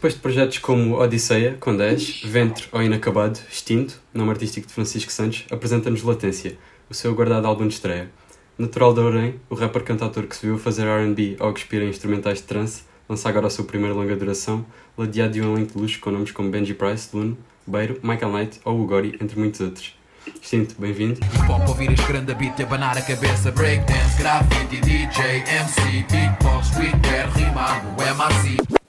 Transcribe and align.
Depois 0.00 0.14
de 0.14 0.20
projetos 0.20 0.56
como 0.56 0.98
Odisseia, 0.98 1.58
com 1.60 1.76
10, 1.76 2.22
Ventre 2.22 2.66
ou 2.72 2.82
Inacabado, 2.82 3.38
Extinto, 3.50 4.00
nome 4.14 4.30
artístico 4.30 4.66
de 4.66 4.72
Francisco 4.72 5.12
Santos, 5.12 5.44
apresenta-nos 5.50 6.02
Latência, 6.02 6.56
o 6.88 6.94
seu 6.94 7.14
guardado 7.14 7.46
álbum 7.46 7.68
de 7.68 7.74
estreia. 7.74 8.10
Natural 8.56 8.94
de 8.94 9.00
Orem, 9.00 9.34
o 9.50 9.54
rapper 9.54 9.84
cantautor 9.84 10.22
que 10.26 10.34
se 10.34 10.46
viu 10.46 10.56
fazer 10.58 10.86
R&B 10.86 11.36
ao 11.38 11.52
expir 11.52 11.82
em 11.82 11.90
instrumentais 11.90 12.38
de 12.38 12.44
trance, 12.44 12.84
lança 13.06 13.28
agora 13.28 13.48
a 13.48 13.50
sua 13.50 13.66
primeira 13.66 13.94
longa 13.94 14.16
duração, 14.16 14.64
ladeado 14.96 15.34
de 15.34 15.42
um 15.42 15.54
elenco 15.54 15.74
de 15.74 15.78
luxo 15.78 16.00
com 16.00 16.10
nomes 16.10 16.30
como 16.30 16.48
Benji 16.48 16.72
Price, 16.72 17.10
Luno, 17.12 17.36
Beiro, 17.66 18.00
Michael 18.02 18.32
Knight 18.32 18.58
ou 18.64 18.80
Ugori, 18.80 19.18
entre 19.20 19.38
muitos 19.38 19.60
outros. 19.60 19.94
Extinto, 20.40 20.76
bem-vindo. 20.78 21.20
Pop 21.46 21.68
ouvir 21.68 21.92
este 21.92 22.06
grande 22.06 22.32
beat 22.36 22.58
e 22.58 22.62
abanar 22.62 22.96
a 22.96 23.02
cabeça 23.02 23.52
Breakdance, 23.52 24.16
graffiti, 24.18 24.80
DJ, 24.80 25.44
MC, 25.58 26.06
beatbox, 26.10 26.68
streetwear, 26.68 27.30
rimado, 27.36 27.86
MRC 27.98 28.79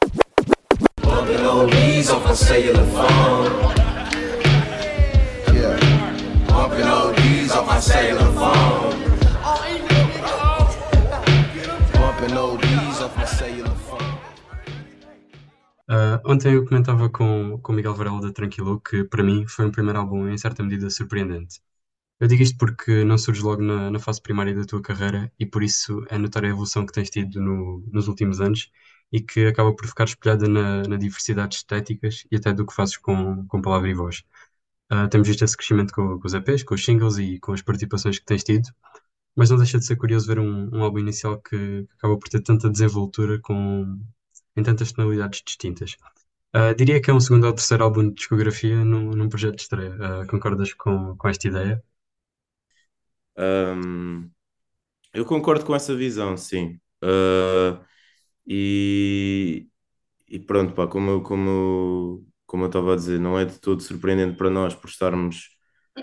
Bumping 1.32 1.48
oldies 1.48 2.10
off 2.10 2.26
my 2.26 2.34
cellular 2.34 2.86
phone. 2.88 3.52
Yeah. 5.56 5.80
Bumping 6.50 6.88
oldies 6.90 7.52
off 7.52 7.68
my 7.68 7.80
cellular 7.80 8.32
phone. 8.34 8.92
Bumping 11.94 12.36
oldies 12.38 13.02
off 13.02 13.16
my 13.18 13.26
cellular 13.26 13.76
phone. 13.76 14.18
Uh, 15.90 16.20
ontem 16.26 16.54
eu 16.54 16.66
comentava 16.66 17.10
com, 17.10 17.58
com 17.64 17.72
o 17.72 17.76
Miguel 17.78 17.96
Varela 17.96 18.20
da 18.20 18.34
Tranquilo 18.34 18.82
que 18.82 19.06
para 19.06 19.24
mim 19.24 19.48
foi 19.48 19.66
um 19.66 19.72
primeiro 19.72 20.00
álbum 20.00 20.28
em 20.28 20.38
certa 20.38 20.62
medida 20.62 20.90
surpreendente. 20.90 21.62
Eu 22.20 22.28
digo 22.28 22.44
isto 22.44 22.58
porque 22.58 23.06
não 23.06 23.18
surge 23.18 23.42
logo 23.42 23.62
na, 23.62 23.90
na 23.90 24.00
fase 24.00 24.22
primária 24.22 24.54
da 24.54 24.66
tua 24.66 24.82
carreira 24.82 25.32
e 25.40 25.46
por 25.46 25.64
isso 25.64 26.06
é 26.10 26.18
notória 26.18 26.50
a 26.50 26.52
evolução 26.52 26.86
que 26.86 26.92
tens 26.92 27.10
tido 27.10 27.40
no- 27.40 27.84
nos 27.90 28.10
últimos 28.10 28.42
anos 28.42 28.70
e 29.12 29.22
que 29.22 29.48
acaba 29.48 29.76
por 29.76 29.88
ficar 29.88 30.06
espelhada 30.06 30.48
na, 30.48 30.84
na 30.84 30.98
diversidade 30.98 31.50
de 31.52 31.56
estéticas 31.58 32.26
e 32.32 32.36
até 32.38 32.54
do 32.54 32.66
que 32.66 32.74
fazes 32.74 32.98
com, 32.98 33.46
com 33.48 33.62
palavra 33.62 33.90
e 33.90 33.94
voz. 33.94 34.24
Uh, 34.92 35.08
temos 35.10 35.28
visto 35.28 35.44
esse 35.44 35.56
crescimento 35.56 35.94
com, 35.94 36.20
com 36.20 36.28
os 36.28 36.34
EPs, 36.34 36.64
com 36.64 36.76
os 36.76 36.84
singles 36.84 37.18
e 37.18 37.40
com 37.40 37.54
as 37.54 37.62
participações 37.62 38.20
que 38.20 38.26
tens 38.26 38.44
tido, 38.44 38.70
mas 39.36 39.50
não 39.50 39.58
deixa 39.58 39.80
de 39.80 39.86
ser 39.86 39.96
curioso 39.96 40.28
ver 40.28 40.40
um, 40.40 40.70
um 40.74 40.84
álbum 40.84 41.00
inicial 41.00 41.42
que, 41.42 41.88
acaba 41.98 42.18
por 42.18 42.30
ter 42.30 42.42
tanta 42.42 42.70
desenvoltura 42.70 43.40
com, 43.40 44.00
em 44.56 44.64
tantas 44.64 44.92
tonalidades 44.92 45.42
distintas. 45.46 45.96
Uh, 46.56 46.76
diria 46.76 47.02
que 47.02 47.10
é 47.10 47.14
um 47.14 47.20
segundo 47.20 47.48
ou 47.48 47.54
terceiro 47.54 47.84
álbum 47.84 48.10
de 48.10 48.16
discografia 48.16 48.84
num, 48.84 49.12
num 49.12 49.30
projeto 49.30 49.56
de 49.56 49.62
estreia. 49.62 49.96
Uh, 49.96 50.28
concordas 50.28 50.74
com, 50.74 51.16
com 51.16 51.28
esta 51.30 51.48
ideia? 51.48 51.82
Um, 53.38 54.30
eu 55.14 55.26
concordo 55.26 55.66
com 55.66 55.74
essa 55.74 55.96
visão, 55.96 56.36
sim. 56.36 56.80
Uh, 57.02 57.80
e, 58.48 59.68
e 60.30 60.40
pronto, 60.40 60.74
pá, 60.76 60.88
como 60.88 61.12
eu, 61.12 61.24
como, 61.24 62.26
como 62.46 62.64
eu 62.66 62.68
estava 62.68 62.94
a 62.94 62.96
dizer, 62.98 63.20
não 63.20 63.40
é 63.40 63.46
de 63.46 63.60
todo 63.60 63.82
surpreendente 63.82 64.38
para 64.38 64.50
nós 64.50 64.76
por 64.76 64.90
estarmos 64.90 65.50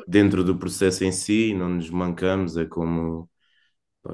dentro 0.09 0.45
do 0.45 0.59
processo 0.59 1.05
em 1.05 1.13
si, 1.13 1.55
não 1.55 1.69
nos 1.71 1.91
mancamos, 1.91 2.57
é 2.57 2.67
como, 2.67 3.31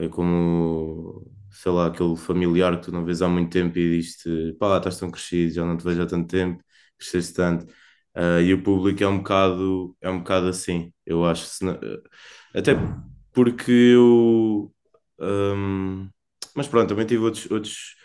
é 0.00 0.08
como, 0.08 1.27
sei 1.50 1.72
lá, 1.72 1.86
aquele 1.86 2.17
familiar 2.17 2.78
que 2.78 2.86
tu 2.86 2.92
não 2.92 3.05
vês 3.05 3.22
há 3.22 3.28
muito 3.28 3.50
tempo 3.52 3.78
e 3.78 3.97
diz-te, 3.98 4.55
pá, 4.58 4.77
estás 4.78 4.98
tão 4.98 5.11
crescido, 5.11 5.52
já 5.55 5.64
não 5.64 5.77
te 5.77 5.84
vejo 5.84 6.02
há 6.02 6.06
tanto 6.06 6.28
tempo, 6.28 6.62
cresceste 6.98 7.34
tanto. 7.34 7.67
Uh, 8.17 8.41
e 8.42 8.55
o 8.55 8.62
público 8.62 9.02
é 9.02 9.08
um 9.08 9.19
bocado, 9.19 9.97
é 10.00 10.08
um 10.11 10.19
bocado 10.20 10.48
assim, 10.48 10.92
eu 11.06 11.25
acho. 11.25 11.64
Não- 11.64 11.78
até 12.55 12.72
porque 13.33 13.70
eu. 13.72 14.72
hum, 15.19 16.08
mas 16.55 16.69
pronto, 16.69 16.89
também 16.89 17.06
tive 17.06 17.22
outros, 17.25 17.50
outros 17.50 17.97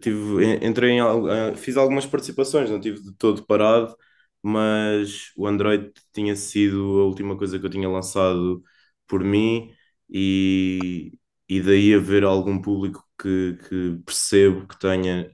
tive, 0.00 0.44
en- 0.44 0.64
entrei 0.68 0.90
em, 0.92 1.00
eh, 1.00 1.54
fiz 1.56 1.76
algumas 1.76 2.06
participações, 2.06 2.70
não 2.70 2.80
tive 2.80 3.00
de 3.02 3.12
todo 3.14 3.44
parado, 3.46 3.96
mas 4.42 5.32
o 5.36 5.46
Android 5.46 5.92
tinha 6.12 6.36
sido 6.36 7.00
a 7.00 7.04
última 7.06 7.36
coisa 7.36 7.58
que 7.58 7.66
eu 7.66 7.70
tinha 7.70 7.88
lançado 7.88 8.62
por 9.06 9.22
mim 9.24 9.72
e, 10.10 11.12
e 11.48 11.60
daí 11.60 11.94
haver 11.94 12.24
algum 12.24 12.60
público 12.60 13.04
que, 13.20 13.56
que 13.68 13.98
percebo 14.04 14.66
que 14.66 14.78
tenha, 14.78 15.30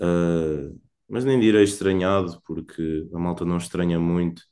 eh, 0.00 0.72
mas 1.08 1.24
nem 1.24 1.40
direi 1.40 1.64
estranhado, 1.64 2.40
porque 2.46 3.08
a 3.14 3.18
malta 3.18 3.44
não 3.44 3.56
estranha 3.58 3.98
muito. 4.00 4.42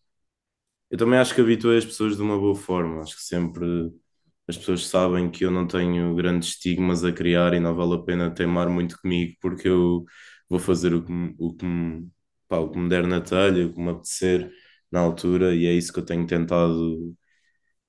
Eu 0.91 0.99
também 0.99 1.19
acho 1.19 1.35
que 1.35 1.41
habituei 1.41 1.79
as 1.79 1.85
pessoas 1.85 2.17
de 2.17 2.23
uma 2.23 2.39
boa 2.39 2.55
forma, 2.55 3.03
acho 3.03 3.17
que 3.17 3.23
sempre 3.23 3.93
as 4.49 4.57
pessoas 4.57 4.87
sabem 4.87 5.31
que 5.31 5.45
eu 5.45 5.51
não 5.51 5.67
tenho 5.67 6.15
grandes 6.15 6.51
estigmas 6.51 7.05
a 7.05 7.13
criar 7.13 7.55
e 7.55 7.61
não 7.61 7.75
vale 7.75 7.95
a 7.95 7.99
pena 8.03 8.31
teimar 8.35 8.69
muito 8.71 8.99
comigo 9.01 9.37
porque 9.41 9.69
eu 9.69 10.05
vou 10.49 10.59
fazer 10.59 10.95
o 10.95 11.05
que, 11.05 11.13
o 11.39 11.55
que, 11.55 11.65
me- 11.67 12.09
pá, 12.49 12.59
o 12.59 12.71
que 12.71 12.79
me 12.79 12.89
der 12.89 13.07
na 13.07 13.21
telha, 13.21 13.67
o 13.67 13.73
que 13.75 13.81
me 13.81 13.91
apetecer 13.91 14.51
na 14.91 15.01
altura 15.01 15.55
e 15.55 15.67
é 15.67 15.73
isso 15.73 15.93
que 15.93 15.99
eu 16.01 16.05
tenho 16.05 16.27
tentado, 16.27 17.15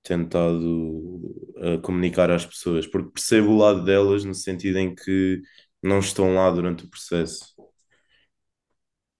tentado 0.03 1.17
uh, 1.57 1.81
comunicar 1.83 2.31
às 2.31 2.45
pessoas, 2.45 2.87
porque 2.87 3.11
percebo 3.11 3.51
o 3.51 3.57
lado 3.57 3.83
delas 3.83 4.23
no 4.25 4.33
sentido 4.35 4.77
em 4.79 4.95
que 4.95 5.41
não 5.83 5.99
estão 5.99 6.35
lá 6.35 6.49
durante 6.51 6.85
o 6.85 6.89
processo. 6.89 7.55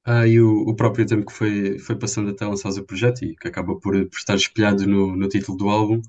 Ah, 0.06 0.26
e 0.28 0.40
o, 0.40 0.62
o 0.70 0.76
próprio 0.76 1.06
tempo 1.06 1.26
que 1.26 1.34
foi, 1.34 1.78
foi 1.80 1.98
passando 2.00 2.30
até 2.32 2.46
lançares 2.46 2.78
o 2.78 2.86
projeto 2.86 3.24
e 3.26 3.36
que 3.36 3.48
acaba 3.48 3.78
por, 3.80 3.94
por 4.10 4.18
estar 4.18 4.36
espelhado 4.36 4.88
no, 4.88 5.16
no 5.16 5.28
título 5.28 5.58
do 5.58 5.70
álbum, 5.70 6.02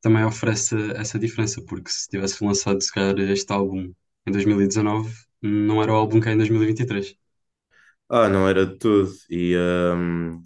também 0.00 0.24
oferece 0.24 0.74
essa 0.96 1.18
diferença, 1.18 1.62
porque 1.66 1.90
se 1.90 2.08
tivesse 2.08 2.44
lançado 2.44 2.80
se 2.82 2.92
calhar 2.92 3.18
este 3.30 3.52
álbum 3.52 3.92
em 4.26 4.32
2019, 4.32 5.12
não 5.42 5.82
era 5.82 5.92
o 5.92 5.96
álbum 5.96 6.20
que 6.20 6.28
é 6.28 6.32
em 6.32 6.36
2023. 6.38 7.16
Ah, 8.08 8.28
não 8.28 8.48
era 8.48 8.66
de 8.66 8.76
tudo. 8.78 9.12
E 9.30 9.54
hum, 9.56 10.42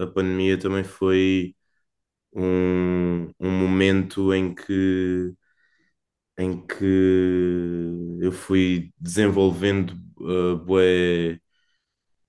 a, 0.00 0.04
a 0.04 0.06
pandemia 0.08 0.58
também 0.58 0.82
foi 0.84 1.54
um, 2.34 3.28
um 3.40 3.50
momento 3.50 4.34
em 4.34 4.54
que, 4.54 5.34
em 6.38 6.66
que 6.66 6.84
eu 8.20 8.32
fui 8.32 8.92
desenvolvendo 8.98 9.92
uh, 10.20 10.56
bué 10.58 11.38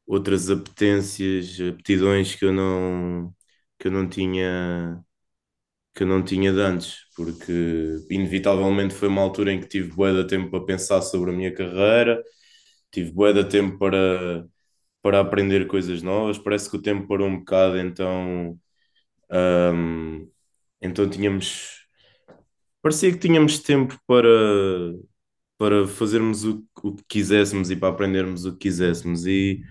outras 0.07 0.49
apetências, 0.49 1.59
aptidões 1.61 2.35
que 2.35 2.45
eu 2.45 2.53
não, 2.53 3.35
que 3.79 3.87
eu 3.87 3.91
não 3.91 4.09
tinha, 4.09 5.03
que 5.95 6.03
eu 6.03 6.07
não 6.07 6.23
tinha 6.23 6.51
de 6.53 6.59
antes, 6.61 6.97
porque 7.15 7.51
inevitavelmente 8.09 8.93
foi 8.95 9.07
uma 9.07 9.21
altura 9.21 9.53
em 9.53 9.59
que 9.61 9.67
tive 9.67 9.89
bué 9.93 10.13
de 10.13 10.27
tempo 10.27 10.49
para 10.51 10.65
pensar 10.65 11.01
sobre 11.01 11.31
a 11.31 11.33
minha 11.33 11.53
carreira, 11.53 12.21
tive 12.91 13.11
bué 13.11 13.33
de 13.33 13.45
tempo 13.45 13.77
para 13.79 14.45
para 15.01 15.19
aprender 15.21 15.67
coisas 15.67 16.01
novas. 16.03 16.37
Parece 16.37 16.69
que 16.69 16.77
o 16.77 16.81
tempo 16.81 17.07
parou 17.07 17.27
um 17.29 17.39
bocado, 17.39 17.77
então, 17.79 18.59
hum, 19.31 20.29
então 20.81 21.09
tínhamos. 21.09 21.87
Parecia 22.81 23.11
que 23.11 23.19
tínhamos 23.19 23.59
tempo 23.59 23.99
para, 24.07 24.27
para 25.57 25.87
fazermos 25.87 26.43
o, 26.45 26.65
o 26.83 26.95
que 26.95 27.03
quiséssemos 27.07 27.71
e 27.71 27.75
para 27.75 27.89
aprendermos 27.93 28.45
o 28.45 28.53
que 28.53 28.59
quiséssemos. 28.69 29.25
E 29.25 29.61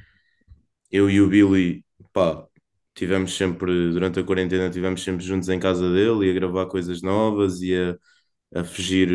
eu 0.90 1.10
e 1.10 1.20
o 1.20 1.28
Billy, 1.28 1.84
pá, 2.12 2.46
tivemos 2.94 3.36
sempre, 3.36 3.92
durante 3.92 4.20
a 4.20 4.24
quarentena, 4.24 4.70
tivemos 4.70 5.02
sempre 5.02 5.24
juntos 5.24 5.48
em 5.48 5.58
casa 5.60 5.90
dele 5.92 6.26
e 6.28 6.30
a 6.30 6.34
gravar 6.34 6.66
coisas 6.66 7.02
novas 7.02 7.60
e 7.62 7.74
a, 7.74 7.96
a 8.60 8.64
fugir 8.64 9.10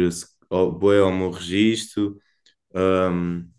ao, 0.49 0.71
bué 0.71 0.99
ao 1.01 1.11
meu 1.11 1.31
registro. 1.31 2.17
Hum, 2.75 3.49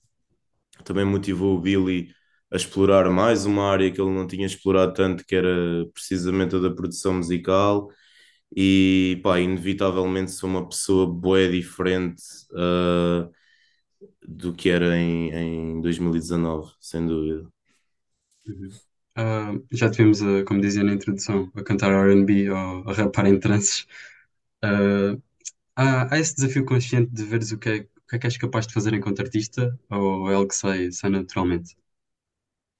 também 0.84 1.04
motivou 1.04 1.56
o 1.56 1.60
Billy 1.60 2.08
a 2.52 2.56
explorar 2.56 3.10
mais 3.10 3.44
uma 3.46 3.70
área 3.70 3.90
que 3.92 4.00
ele 4.00 4.10
não 4.12 4.26
tinha 4.26 4.46
explorado 4.46 4.94
tanto, 4.94 5.24
que 5.24 5.34
era 5.36 5.86
precisamente 5.92 6.56
a 6.56 6.58
da 6.58 6.70
produção 6.74 7.14
musical. 7.14 7.90
E 8.56 9.20
pá, 9.22 9.40
inevitavelmente 9.40 10.32
sou 10.32 10.48
uma 10.50 10.68
pessoa 10.68 11.06
bué 11.12 11.48
diferente 11.48 12.22
uh, 12.52 13.30
do 14.26 14.54
que 14.54 14.70
era 14.70 14.96
em, 14.98 15.30
em 15.78 15.80
2019, 15.80 16.72
sem 16.80 17.06
dúvida. 17.06 17.50
Ah, 19.18 19.52
já 19.72 19.90
tivemos, 19.90 20.22
a, 20.22 20.44
como 20.44 20.60
dizia 20.60 20.84
na 20.84 20.92
introdução, 20.94 21.50
a 21.56 21.62
cantar 21.64 21.90
R&B 21.92 22.50
ou 22.50 22.88
a 22.88 22.92
rapar 22.94 23.26
em 23.26 23.38
trances. 23.40 23.86
Ah, 24.62 25.16
há, 25.76 26.14
há 26.16 26.20
esse 26.20 26.36
desafio 26.36 26.64
consciente 26.66 27.12
de 27.12 27.24
veres 27.24 27.52
o 27.52 27.58
que 27.58 27.68
é, 27.70 27.76
o 27.80 28.08
que 28.10 28.16
é 28.16 28.18
que 28.20 28.26
és 28.28 28.38
capaz 28.38 28.66
de 28.68 28.74
fazer 28.74 28.94
enquanto 28.94 29.20
artista 29.22 29.78
ou 29.90 30.30
é 30.30 30.34
algo 30.36 30.48
que 30.48 30.56
sai, 30.56 30.92
sai 30.92 31.10
naturalmente? 31.10 31.76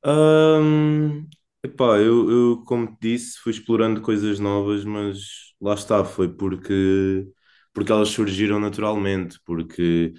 Hum, 0.05 1.29
epá, 1.63 1.99
eu, 1.99 2.31
eu, 2.31 2.65
como 2.65 2.87
te 2.97 2.99
disse, 3.01 3.39
fui 3.41 3.53
explorando 3.53 4.01
coisas 4.01 4.39
novas, 4.39 4.85
mas 4.85 5.19
lá 5.61 5.75
está, 5.75 6.05
foi 6.05 6.29
porque, 6.33 7.27
porque 7.73 7.91
elas 7.93 8.09
surgiram 8.11 8.61
naturalmente, 8.61 9.39
porque 9.45 10.15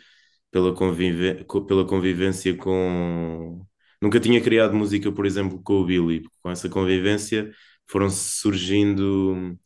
pela 0.51 0.75
convive, 0.75 1.43
co- 1.45 1.65
pela 1.65 1.85
convivência 1.87 2.55
com. 2.57 3.65
Nunca 4.01 4.19
tinha 4.19 4.41
criado 4.41 4.75
música, 4.75 5.11
por 5.11 5.25
exemplo, 5.25 5.61
com 5.61 5.73
o 5.81 5.85
Billy. 5.85 6.23
Com 6.41 6.49
essa 6.51 6.69
convivência 6.69 7.51
foram 7.87 8.09
surgindo 8.09 9.57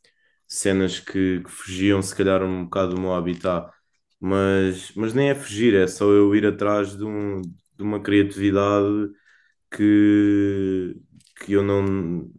cenas 0.48 1.00
que, 1.00 1.42
que 1.44 1.52
fugiam, 1.52 2.02
se 2.02 2.16
calhar, 2.16 2.44
um 2.44 2.66
bocado 2.66 2.96
do 2.96 3.02
meu 3.02 3.14
habitat. 3.14 3.72
Mas, 4.20 4.92
mas 4.96 5.14
nem 5.14 5.30
é 5.32 5.36
fugir, 5.36 5.76
é 5.76 5.88
só 5.88 6.06
eu 6.12 6.34
ir 6.36 6.46
atrás 6.46 6.98
de 6.98 7.04
um, 7.06 7.42
de 7.42 7.84
uma 7.84 8.02
criatividade 8.02 9.12
que, 9.72 10.96
que 11.46 11.54
eu 11.54 11.64
não, 11.64 12.32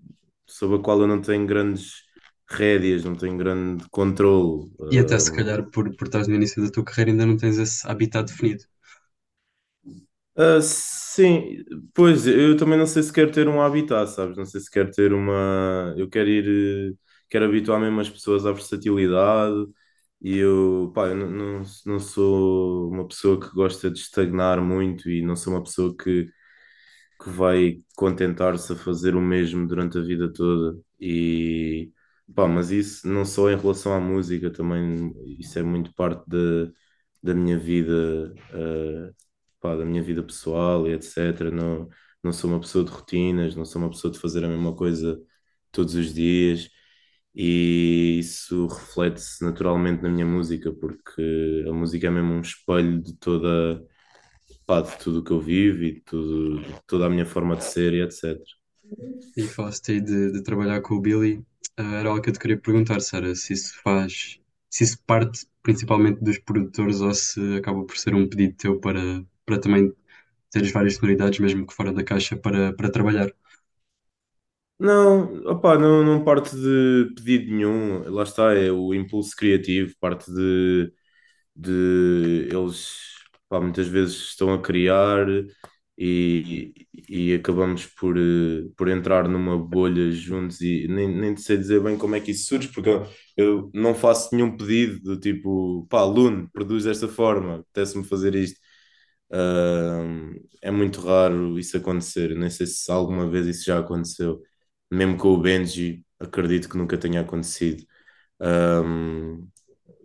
sobre 0.46 0.76
a 0.78 0.80
qual 0.82 1.00
eu 1.00 1.06
não 1.06 1.20
tenho 1.20 1.46
grandes 1.46 2.04
rédeas, 2.50 3.04
não 3.04 3.14
tenho 3.16 3.36
grande 3.36 3.84
controle. 3.90 4.70
E 4.90 4.98
até 4.98 5.18
se 5.18 5.30
calhar 5.30 5.68
por, 5.70 5.94
por 5.96 6.06
estás 6.06 6.26
no 6.26 6.34
início 6.36 6.62
da 6.64 6.70
tua 6.70 6.84
carreira 6.84 7.10
ainda 7.10 7.26
não 7.26 7.36
tens 7.36 7.58
esse 7.58 7.86
habitat 7.86 8.26
definido. 8.32 8.64
Ah, 10.36 10.60
sim, 10.60 11.64
pois 11.94 12.26
eu 12.26 12.56
também 12.56 12.78
não 12.78 12.86
sei 12.86 13.02
se 13.02 13.12
quero 13.12 13.30
ter 13.32 13.48
um 13.48 13.60
habitat, 13.62 14.08
sabes? 14.10 14.36
Não 14.36 14.44
sei 14.44 14.60
se 14.60 14.70
quero 14.70 14.90
ter 14.90 15.12
uma. 15.12 15.94
Eu 15.96 16.08
quero 16.08 16.28
ir, 16.28 16.96
quero 17.30 17.44
habituar 17.46 17.80
mesmo 17.80 18.00
as 18.00 18.10
pessoas 18.10 18.44
à 18.46 18.52
versatilidade 18.52 19.54
e 20.20 20.38
eu, 20.38 20.90
pá, 20.94 21.08
eu 21.08 21.14
não, 21.16 21.30
não, 21.30 21.62
não 21.86 22.00
sou 22.00 22.90
uma 22.90 23.06
pessoa 23.06 23.38
que 23.40 23.48
gosta 23.54 23.90
de 23.90 23.98
estagnar 24.00 24.60
muito 24.62 25.08
e 25.10 25.22
não 25.22 25.36
sou 25.36 25.52
uma 25.54 25.62
pessoa 25.62 25.94
que 25.96 26.28
que 27.22 27.30
vai 27.30 27.82
contentar-se 27.96 28.72
a 28.72 28.76
fazer 28.76 29.14
o 29.16 29.20
mesmo 29.20 29.66
durante 29.66 29.98
a 29.98 30.00
vida 30.02 30.32
toda. 30.32 30.78
E 31.00 31.92
pá, 32.34 32.46
mas 32.48 32.70
isso 32.70 33.06
não 33.08 33.24
só 33.24 33.50
em 33.50 33.56
relação 33.56 33.92
à 33.94 34.00
música, 34.00 34.50
também 34.52 35.12
isso 35.38 35.58
é 35.58 35.62
muito 35.62 35.92
parte 35.94 36.22
da, 36.28 36.70
da 37.22 37.34
minha 37.34 37.58
vida, 37.58 38.34
eh, 38.52 39.12
pá, 39.64 39.74
da 39.76 39.84
minha 39.86 40.02
vida 40.02 40.22
pessoal 40.22 40.86
e 40.86 40.92
etc. 40.92 41.50
Não, 41.50 41.88
não 42.22 42.32
sou 42.32 42.50
uma 42.50 42.60
pessoa 42.60 42.84
de 42.84 42.90
rotinas, 42.90 43.56
não 43.56 43.64
sou 43.64 43.80
uma 43.82 43.90
pessoa 43.90 44.12
de 44.12 44.18
fazer 44.20 44.44
a 44.44 44.48
mesma 44.48 44.76
coisa 44.76 45.18
todos 45.72 45.94
os 45.94 46.12
dias. 46.12 46.68
E 47.34 48.18
isso 48.20 48.66
reflete-se 48.68 49.42
naturalmente 49.44 50.02
na 50.02 50.10
minha 50.10 50.26
música, 50.26 50.72
porque 50.72 51.64
a 51.68 51.72
música 51.72 52.06
é 52.08 52.10
mesmo 52.10 52.34
um 52.34 52.40
espelho 52.42 53.02
de 53.02 53.16
toda, 53.16 53.82
pá, 54.66 54.82
de 54.82 54.98
tudo 54.98 55.20
o 55.20 55.24
que 55.24 55.32
eu 55.32 55.40
vivo 55.40 55.82
e 55.84 55.94
de 55.94 56.00
tudo, 56.02 56.60
de 56.60 56.80
toda 56.86 57.06
a 57.06 57.10
minha 57.10 57.26
forma 57.26 57.56
de 57.56 57.64
ser 57.64 57.94
e 57.94 58.02
etc. 58.02 58.38
E 59.36 59.42
falaste 59.44 59.92
aí 59.92 60.00
de, 60.00 60.32
de 60.32 60.42
trabalhar 60.42 60.80
com 60.82 60.94
o 60.96 61.00
Billy. 61.00 61.44
Ah, 61.76 61.96
era 61.96 62.10
algo 62.10 62.22
que 62.22 62.28
eu 62.30 62.34
te 62.34 62.38
queria 62.38 62.58
perguntar, 62.60 63.00
Sara, 63.00 63.34
se 63.34 63.52
isso 63.54 63.74
faz, 63.82 64.38
se 64.70 64.84
isso 64.84 64.98
parte 65.06 65.46
principalmente 65.62 66.22
dos 66.22 66.38
produtores 66.38 67.00
ou 67.00 67.14
se 67.14 67.56
acaba 67.56 67.84
por 67.84 67.96
ser 67.96 68.14
um 68.14 68.28
pedido 68.28 68.54
teu 68.56 68.78
para, 68.80 69.24
para 69.46 69.60
também 69.60 69.92
teres 70.50 70.72
várias 70.72 70.96
sonoridades, 70.96 71.38
mesmo 71.40 71.66
que 71.66 71.74
fora 71.74 71.92
da 71.92 72.04
caixa, 72.04 72.36
para, 72.36 72.74
para 72.74 72.90
trabalhar. 72.92 73.30
Não, 74.78 75.36
opá, 75.46 75.78
não, 75.78 76.02
não 76.04 76.24
parte 76.24 76.54
de 76.56 77.12
pedido 77.14 77.50
nenhum, 77.54 78.02
lá 78.12 78.24
está, 78.24 78.52
é 78.54 78.70
o 78.72 78.92
impulso 78.92 79.34
criativo, 79.36 79.94
parte 80.00 80.30
de, 80.32 80.92
de 81.56 82.48
eles, 82.52 82.90
pá, 83.48 83.60
muitas 83.60 83.88
vezes 83.88 84.16
estão 84.16 84.52
a 84.54 84.62
criar 84.62 85.26
e, 85.98 86.74
e 87.08 87.34
acabamos 87.34 87.86
por, 87.86 88.16
por 88.76 88.88
entrar 88.88 89.28
numa 89.28 89.58
bolha 89.58 90.10
juntos 90.12 90.60
e 90.60 90.88
nem, 90.88 91.08
nem 91.08 91.36
sei 91.36 91.56
dizer 91.58 91.82
bem 91.82 91.96
como 91.98 92.16
é 92.16 92.20
que 92.20 92.32
isso 92.32 92.46
surge, 92.48 92.68
porque 92.72 92.90
eu, 92.90 93.06
eu 93.36 93.70
não 93.74 93.94
faço 93.94 94.34
nenhum 94.34 94.56
pedido 94.56 95.00
do 95.02 95.20
tipo, 95.20 95.86
pá, 95.90 96.04
Luno, 96.04 96.48
produz 96.52 96.84
desta 96.84 97.08
forma, 97.08 97.56
apetece-me 97.60 98.04
fazer 98.04 98.34
isto. 98.34 98.60
Ahm, 99.34 100.36
é 100.62 100.70
muito 100.70 101.00
raro 101.02 101.58
isso 101.58 101.76
acontecer, 101.76 102.36
nem 102.36 102.50
sei 102.50 102.66
se 102.66 102.90
alguma 102.92 103.28
vez 103.30 103.46
isso 103.48 103.64
já 103.66 103.78
aconteceu 103.80 104.42
mesmo 104.92 105.16
com 105.18 105.28
o 105.30 105.40
Benji, 105.42 106.06
acredito 106.20 106.68
que 106.68 106.76
nunca 106.78 106.98
tenha 106.98 107.20
acontecido. 107.22 107.84
Ahm, 108.40 109.48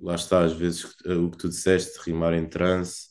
lá 0.01 0.15
está, 0.15 0.43
às 0.45 0.53
vezes 0.53 0.95
eh, 1.05 1.13
o 1.15 1.31
que 1.31 1.37
tu 1.39 1.49
disseste, 1.49 1.99
rimar 2.05 2.33
em 2.35 2.47
trance, 2.49 3.09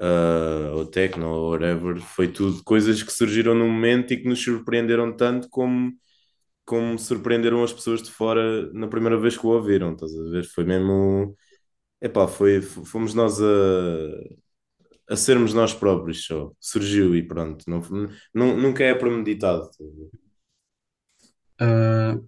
ah, 0.00 0.72
ou 0.74 0.86
techno, 0.86 1.26
ou 1.28 1.50
whatever, 1.52 2.00
foi 2.00 2.28
tudo 2.32 2.62
coisas 2.64 3.02
que 3.02 3.12
surgiram 3.12 3.54
no 3.54 3.66
momento 3.68 4.12
e 4.12 4.16
que 4.22 4.28
nos 4.28 4.42
surpreenderam 4.42 5.14
tanto 5.16 5.48
como, 5.50 5.92
como 6.64 6.98
surpreenderam 6.98 7.62
as 7.64 7.72
pessoas 7.72 8.02
de 8.02 8.10
fora 8.12 8.72
na 8.74 8.88
primeira 8.88 9.18
vez 9.20 9.36
que 9.38 9.46
o 9.46 9.50
ouviram, 9.50 9.92
estás 9.94 10.12
a 10.16 10.24
ver? 10.30 10.44
Foi 10.46 10.64
mesmo. 10.64 11.36
Epá, 12.02 12.28
foi, 12.28 12.62
fomos 12.62 13.14
nós 13.14 13.40
a, 13.42 13.46
a 15.08 15.16
sermos 15.16 15.54
nós 15.54 15.74
próprios 15.74 16.24
só. 16.26 16.52
Surgiu 16.60 17.14
e 17.16 17.22
pronto. 17.22 17.64
Não, 17.68 18.56
nunca 18.56 18.84
é 18.84 18.94
premeditado. 18.94 19.70
Ah, 21.58 22.18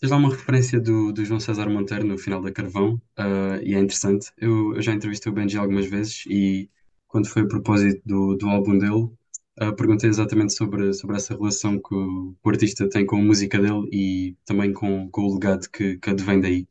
tens 0.00 0.10
lá 0.10 0.16
uma 0.16 0.30
referência 0.30 0.80
do, 0.80 1.12
do 1.12 1.24
João 1.24 1.40
César 1.40 1.68
Monteiro 1.68 2.04
no 2.06 2.18
final 2.18 2.40
da 2.42 2.52
Carvão, 2.52 3.00
ah, 3.16 3.58
e 3.62 3.74
é 3.74 3.78
interessante. 3.78 4.30
Eu, 4.36 4.74
eu 4.76 4.82
já 4.82 4.92
entrevistei 4.92 5.30
o 5.32 5.34
Benji 5.34 5.58
algumas 5.58 5.86
vezes 5.86 6.24
e 6.28 6.70
quando 7.06 7.28
foi 7.28 7.42
a 7.42 7.48
propósito 7.48 8.02
do, 8.06 8.36
do 8.36 8.48
álbum 8.48 8.78
dele, 8.78 9.10
ah, 9.58 9.72
perguntei 9.72 10.08
exatamente 10.10 10.52
sobre, 10.54 10.92
sobre 10.94 11.16
essa 11.16 11.34
relação 11.36 11.80
que 11.80 11.94
o, 11.94 12.34
o 12.42 12.48
artista 12.50 12.88
tem 12.88 13.04
com 13.06 13.16
a 13.16 13.22
música 13.22 13.58
dele 13.58 13.88
e 13.92 14.36
também 14.44 14.72
com, 14.72 15.10
com 15.10 15.22
o 15.22 15.34
legado 15.34 15.68
que, 15.70 15.98
que 15.98 16.10
advém 16.10 16.40
daí. 16.40 16.68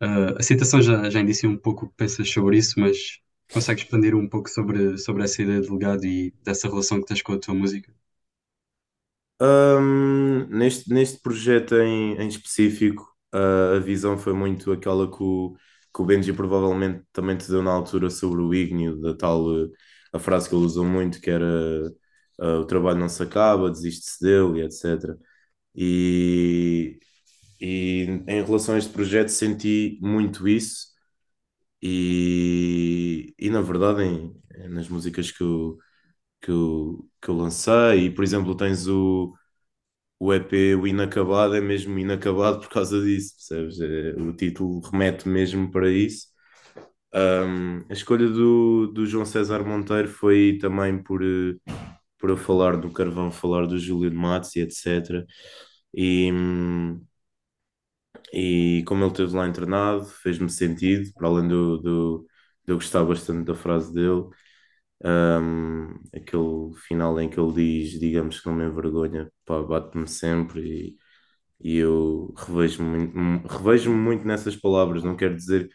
Ah, 0.00 0.36
a 0.40 0.44
citação 0.44 0.82
já, 0.82 1.10
já 1.10 1.20
indicia 1.20 1.48
um 1.50 1.58
pouco 1.58 1.86
o 1.86 1.90
que 1.90 1.96
pensas 1.96 2.30
sobre 2.30 2.58
isso, 2.58 2.80
mas 2.80 3.19
consegues 3.52 3.84
expandir 3.84 4.14
um 4.16 4.28
pouco 4.28 4.48
sobre, 4.50 4.98
sobre 4.98 5.24
essa 5.24 5.42
ideia 5.42 5.60
de 5.60 5.70
legado 5.70 6.04
e 6.06 6.32
dessa 6.44 6.68
relação 6.68 7.00
que 7.00 7.06
tens 7.06 7.22
com 7.22 7.32
a 7.34 7.38
tua 7.40 7.54
música? 7.54 7.92
Neste, 10.48 10.92
neste 10.92 11.20
projeto 11.20 11.74
em, 11.76 12.16
em 12.20 12.28
específico, 12.28 13.06
a, 13.32 13.76
a 13.76 13.78
visão 13.80 14.18
foi 14.18 14.32
muito 14.34 14.72
aquela 14.72 15.10
que 15.10 15.22
o, 15.22 15.54
que 15.94 16.02
o 16.02 16.04
Benji 16.04 16.32
provavelmente 16.32 17.04
também 17.12 17.36
te 17.36 17.48
deu 17.48 17.62
na 17.62 17.70
altura 17.72 18.10
sobre 18.10 18.42
o 18.42 18.52
ígneo, 18.54 19.00
da 19.00 19.14
tal, 19.16 19.48
eh, 19.64 19.68
a 20.12 20.18
frase 20.18 20.48
que 20.48 20.54
ele 20.54 20.64
usou 20.64 20.84
muito, 20.84 21.20
que 21.20 21.30
era 21.30 21.46
eh, 22.40 22.44
o 22.58 22.64
trabalho 22.66 22.98
não 22.98 23.08
se 23.08 23.22
acaba, 23.22 23.70
desiste-se 23.70 24.20
dele, 24.24 24.62
etc. 24.64 25.16
E, 25.74 26.98
e 27.60 28.04
em 28.28 28.44
relação 28.44 28.74
a 28.74 28.78
este 28.78 28.92
projeto 28.92 29.28
senti 29.30 29.98
muito 30.02 30.48
isso 30.48 30.88
e, 31.82 33.34
e 33.38 33.50
na 33.50 33.60
verdade 33.62 34.02
em, 34.04 34.42
nas 34.68 34.88
músicas 34.88 35.30
que 35.30 35.42
eu, 35.42 35.78
que 36.42 36.50
eu, 36.52 37.10
que 37.22 37.30
eu 37.30 37.36
lancei, 37.36 38.06
e 38.06 38.10
por 38.14 38.24
exemplo 38.24 38.56
tens 38.56 38.86
o 38.88 39.34
o 40.18 40.34
EP, 40.34 40.74
o 40.76 40.86
Inacabado, 40.86 41.56
é 41.56 41.60
mesmo 41.60 41.98
inacabado 41.98 42.60
por 42.60 42.68
causa 42.70 43.00
disso, 43.02 43.34
percebes? 43.36 43.80
É, 43.80 44.12
o 44.20 44.32
título 44.34 44.80
remete 44.80 45.28
mesmo 45.28 45.70
para 45.70 45.90
isso. 45.90 46.28
Um, 47.14 47.80
a 47.90 47.92
escolha 47.92 48.28
do, 48.28 48.88
do 48.88 49.06
João 49.06 49.24
César 49.26 49.64
Monteiro 49.64 50.08
foi 50.08 50.58
também 50.60 51.02
por, 51.02 51.20
por 52.18 52.30
eu 52.30 52.36
falar 52.36 52.76
do 52.76 52.90
Carvão, 52.92 53.30
falar 53.30 53.66
do 53.66 53.78
Júlio 53.78 54.10
de 54.10 54.16
Matos 54.16 54.54
e 54.56 54.60
etc. 54.60 55.26
E, 55.94 56.30
hum, 56.32 57.00
e 58.32 58.84
como 58.86 59.04
ele 59.04 59.10
esteve 59.12 59.34
lá 59.36 59.46
internado, 59.48 60.04
fez-me 60.06 60.50
sentido, 60.50 61.12
para 61.14 61.28
além 61.28 61.48
do, 61.48 61.78
do, 61.78 62.26
de 62.66 62.72
eu 62.72 62.76
gostar 62.76 63.04
bastante 63.04 63.46
da 63.46 63.54
frase 63.54 63.92
dele. 63.92 64.24
Um, 65.04 65.94
aquele 66.14 66.74
final 66.88 67.18
em 67.20 67.28
que 67.30 67.40
ele 67.40 67.52
diz, 67.54 67.98
digamos 68.00 68.40
que 68.40 68.46
não 68.46 68.54
me 68.56 68.64
envergonha, 68.66 69.30
pá, 69.46 69.62
bate-me 69.62 70.06
sempre 70.08 70.60
e, 71.62 71.70
e 71.74 71.78
eu 71.78 72.32
revejo-me 72.36 73.06
muito, 73.08 73.48
revejo-me 73.48 73.96
muito 73.96 74.26
nessas 74.26 74.56
palavras. 74.56 75.02
Não 75.04 75.16
quer 75.16 75.34
dizer 75.36 75.68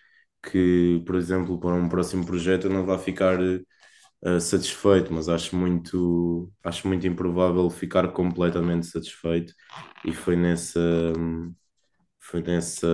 que, 0.44 1.04
por 1.06 1.16
exemplo, 1.16 1.60
para 1.60 1.76
um 1.76 1.90
próximo 1.90 2.26
projeto 2.26 2.66
eu 2.68 2.72
não 2.72 2.86
vá 2.86 2.98
ficar 3.00 3.40
uh, 3.42 4.40
satisfeito, 4.40 5.14
mas 5.14 5.30
acho 5.30 5.56
muito, 5.56 6.52
acho 6.64 6.88
muito 6.88 7.08
improvável 7.08 7.70
ficar 7.70 8.08
completamente 8.14 8.88
satisfeito 8.88 9.54
e 10.06 10.14
foi 10.14 10.36
nessa, 10.36 10.80
foi 12.30 12.42
nessa, 12.42 12.88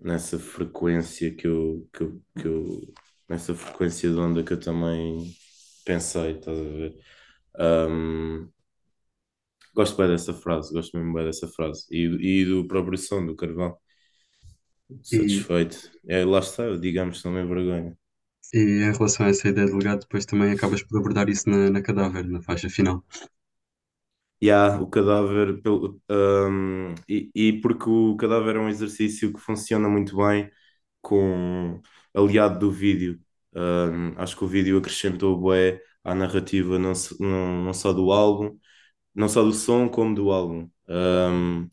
nessa 0.00 0.38
frequência 0.38 1.34
que 1.34 1.46
eu, 1.46 1.88
que 1.92 2.02
eu, 2.02 2.22
que 2.38 2.46
eu 2.48 2.94
nessa 3.28 3.54
frequência 3.54 4.10
de 4.10 4.16
onda 4.18 4.42
que 4.44 4.52
eu 4.52 4.60
também 4.60 5.34
pensei, 5.84 6.32
estás 6.38 6.58
a 6.58 6.62
ver? 6.62 6.94
Um, 7.58 8.50
gosto 9.74 9.96
bem 9.96 10.08
dessa 10.08 10.32
frase, 10.34 10.72
gosto 10.72 10.96
mesmo 10.96 11.12
bem 11.14 11.24
dessa 11.26 11.46
frase. 11.48 11.86
E, 11.90 12.40
e 12.42 12.44
do 12.46 12.66
próprio 12.66 12.96
som 12.98 13.24
do 13.26 13.36
Carvão, 13.36 13.76
E, 15.10 15.44
satisfeito. 15.44 15.90
É, 16.08 16.24
lá 16.24 16.38
está, 16.40 16.76
digamos, 16.76 17.22
não 17.24 17.32
me 17.32 17.44
vergonha. 17.46 17.96
e 18.54 18.58
em 18.58 18.92
relação 18.92 19.26
a 19.26 19.28
essa 19.28 19.48
ideia 19.48 19.66
de 19.66 19.72
legado, 19.74 20.00
depois 20.00 20.24
também 20.24 20.50
acabas 20.52 20.82
por 20.82 20.98
abordar 20.98 21.28
isso 21.28 21.48
na, 21.50 21.68
na 21.70 21.82
cadáver, 21.82 22.26
na 22.26 22.40
faixa 22.42 22.70
final. 22.70 23.04
E 24.40 24.50
há 24.50 24.80
o 24.80 24.86
cadáver, 24.88 25.62
pelo, 25.62 26.00
um, 26.10 26.94
e, 27.08 27.30
e 27.34 27.60
porque 27.62 27.88
o 27.88 28.16
cadáver 28.16 28.56
é 28.56 28.58
um 28.60 28.68
exercício 28.68 29.32
que 29.32 29.40
funciona 29.40 29.88
muito 29.88 30.16
bem 30.16 30.50
com 31.02 31.80
aliado 32.14 32.58
do 32.58 32.70
vídeo. 32.72 33.20
Um, 33.54 34.18
acho 34.20 34.36
que 34.36 34.44
o 34.44 34.48
vídeo 34.48 34.78
acrescentou 34.78 35.38
bué 35.40 35.80
à 36.04 36.14
narrativa, 36.14 36.78
não, 36.78 36.92
não, 37.20 37.64
não 37.64 37.74
só 37.74 37.92
do 37.92 38.12
álbum, 38.12 38.58
não 39.14 39.28
só 39.28 39.42
do 39.44 39.52
som, 39.52 39.88
como 39.88 40.14
do 40.14 40.30
álbum. 40.32 40.70
Um, 40.88 41.70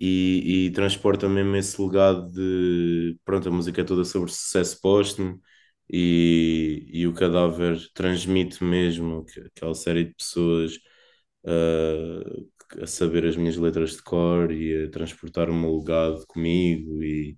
e, 0.00 0.66
e 0.66 0.70
transporta 0.72 1.28
mesmo 1.28 1.54
esse 1.56 1.80
legado 1.80 2.30
de. 2.30 3.18
Pronto, 3.24 3.48
a 3.48 3.52
música 3.52 3.80
é 3.82 3.84
toda 3.84 4.04
sobre 4.04 4.30
sucesso 4.32 4.80
póstumo 4.80 5.40
e, 5.90 6.86
e 6.92 7.06
o 7.06 7.14
cadáver 7.14 7.78
transmite 7.94 8.62
mesmo 8.64 9.24
que- 9.24 9.40
aquela 9.40 9.74
série 9.74 10.04
de 10.06 10.14
pessoas 10.14 10.78
uh, 11.44 12.50
a 12.82 12.86
saber 12.86 13.26
as 13.26 13.36
minhas 13.36 13.56
letras 13.56 13.92
de 13.96 14.02
cor 14.02 14.50
e 14.52 14.84
a 14.84 14.90
transportar 14.90 15.50
o 15.50 15.54
meu 15.54 15.76
legado 15.78 16.26
comigo 16.26 17.02
e, 17.02 17.36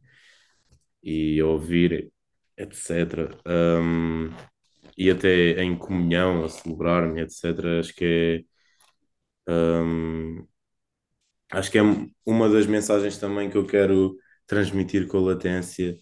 e 1.02 1.40
a 1.40 1.46
ouvir, 1.46 2.12
etc. 2.56 3.36
Um, 3.46 4.30
e 4.96 5.10
até 5.10 5.62
em 5.62 5.76
comunhão, 5.76 6.44
a 6.44 6.48
celebrar-me, 6.48 7.22
etc. 7.22 7.80
Acho 7.80 7.94
que 7.94 8.46
é, 9.46 9.52
um, 9.52 10.46
acho 11.52 11.70
que 11.70 11.78
é 11.78 11.82
uma 12.26 12.48
das 12.48 12.66
mensagens 12.66 13.18
também 13.18 13.50
que 13.50 13.56
eu 13.56 13.66
quero 13.66 14.16
transmitir 14.46 15.06
com 15.08 15.18
a 15.18 15.32
latência, 15.32 15.96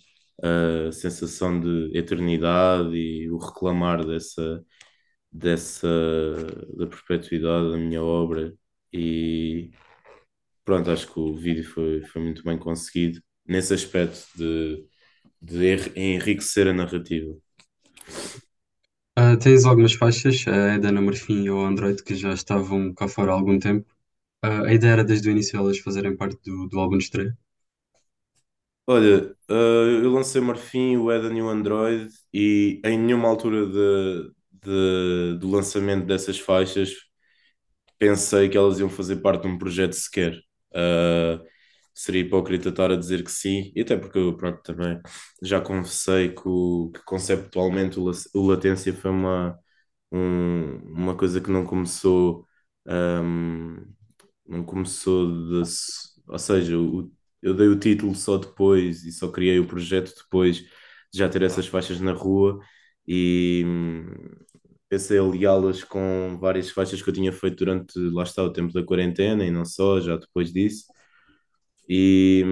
a 0.88 0.92
sensação 0.92 1.60
de 1.60 1.96
eternidade 1.96 2.96
e 2.96 3.30
o 3.30 3.38
reclamar 3.38 4.04
dessa, 4.06 4.64
dessa 5.32 5.88
da 6.76 6.86
perpetuidade 6.86 7.70
da 7.70 7.76
minha 7.78 8.02
obra. 8.02 8.54
E 8.92 9.70
pronto, 10.64 10.90
acho 10.90 11.12
que 11.12 11.18
o 11.18 11.34
vídeo 11.34 11.64
foi, 11.64 12.02
foi 12.02 12.22
muito 12.22 12.42
bem 12.44 12.58
conseguido 12.58 13.20
nesse 13.46 13.74
aspecto 13.74 14.26
de, 14.36 14.86
de 15.40 15.90
enriquecer 15.96 16.68
a 16.68 16.72
narrativa. 16.74 17.34
Uh, 19.18 19.36
tens 19.38 19.64
algumas 19.64 19.92
faixas, 19.92 20.44
a 20.48 20.74
Eden, 20.74 20.96
a 20.96 21.00
Marfim 21.00 21.48
ou 21.48 21.64
Android, 21.64 22.02
que 22.02 22.14
já 22.14 22.32
estavam 22.32 22.94
cá 22.94 23.08
fora 23.08 23.32
há 23.32 23.34
algum 23.34 23.58
tempo. 23.58 23.86
Uh, 24.44 24.64
a 24.66 24.72
ideia 24.74 24.92
era 24.92 25.04
desde 25.04 25.28
o 25.28 25.32
início 25.32 25.58
elas 25.58 25.78
fazerem 25.78 26.16
parte 26.16 26.38
do, 26.44 26.66
do 26.68 26.78
álbum 26.78 26.98
de 26.98 27.04
estreia. 27.04 27.36
Olha, 28.86 29.34
uh, 29.48 30.02
eu 30.02 30.10
lancei 30.10 30.40
Marfim, 30.40 30.96
o 30.96 31.10
Eden 31.12 31.38
e 31.38 31.42
o 31.42 31.48
Android 31.48 32.08
e 32.32 32.80
em 32.84 32.98
nenhuma 32.98 33.28
altura 33.28 33.66
de, 33.66 34.32
de, 34.64 35.38
do 35.38 35.50
lançamento 35.50 36.06
dessas 36.06 36.38
faixas 36.38 36.90
pensei 37.98 38.48
que 38.48 38.56
elas 38.56 38.78
iam 38.80 38.88
fazer 38.90 39.16
parte 39.16 39.42
de 39.42 39.48
um 39.48 39.58
projeto 39.58 39.92
sequer. 39.94 40.34
Uh, 40.74 41.42
seria 41.94 42.22
hipócrita 42.22 42.68
estar 42.70 42.90
a 42.90 42.96
dizer 42.96 43.22
que 43.24 43.30
sim, 43.30 43.70
e 43.76 43.82
até 43.82 43.96
porque 43.96 44.18
eu 44.18 44.36
pronto, 44.36 44.62
também 44.62 44.98
já 45.42 45.60
confessei 45.60 46.30
que, 46.34 46.42
o, 46.46 46.90
que 46.94 47.02
conceptualmente 47.04 47.98
o, 48.00 48.10
o 48.34 48.46
Latência 48.46 48.92
foi 48.94 49.10
uma, 49.10 49.58
um, 50.12 50.76
uma 50.94 51.16
coisa 51.16 51.40
que 51.40 51.50
não 51.50 51.66
começou 51.66 52.46
um, 52.86 53.76
não 54.46 54.64
começou 54.64 55.26
de, 55.62 55.62
ou 56.28 56.38
seja, 56.38 56.78
o, 56.78 57.10
eu 57.42 57.54
dei 57.54 57.68
o 57.68 57.78
título 57.78 58.14
só 58.14 58.38
depois 58.38 59.04
e 59.04 59.12
só 59.12 59.30
criei 59.30 59.58
o 59.60 59.66
projeto 59.66 60.14
depois 60.24 60.58
de 60.58 60.68
já 61.18 61.28
ter 61.28 61.42
essas 61.42 61.66
faixas 61.66 62.00
na 62.00 62.12
rua 62.12 62.60
e 63.06 63.64
pensei 64.92 65.18
aliá-las 65.18 65.82
com 65.84 66.36
várias 66.38 66.70
faixas 66.70 67.00
que 67.00 67.08
eu 67.08 67.14
tinha 67.14 67.32
feito 67.32 67.56
durante, 67.56 67.98
lá 67.98 68.24
está, 68.24 68.42
o 68.42 68.52
tempo 68.52 68.74
da 68.74 68.84
quarentena 68.84 69.42
e 69.42 69.50
não 69.50 69.64
só, 69.64 69.98
já 70.02 70.16
depois 70.18 70.52
disso. 70.52 70.84
E 71.88 72.44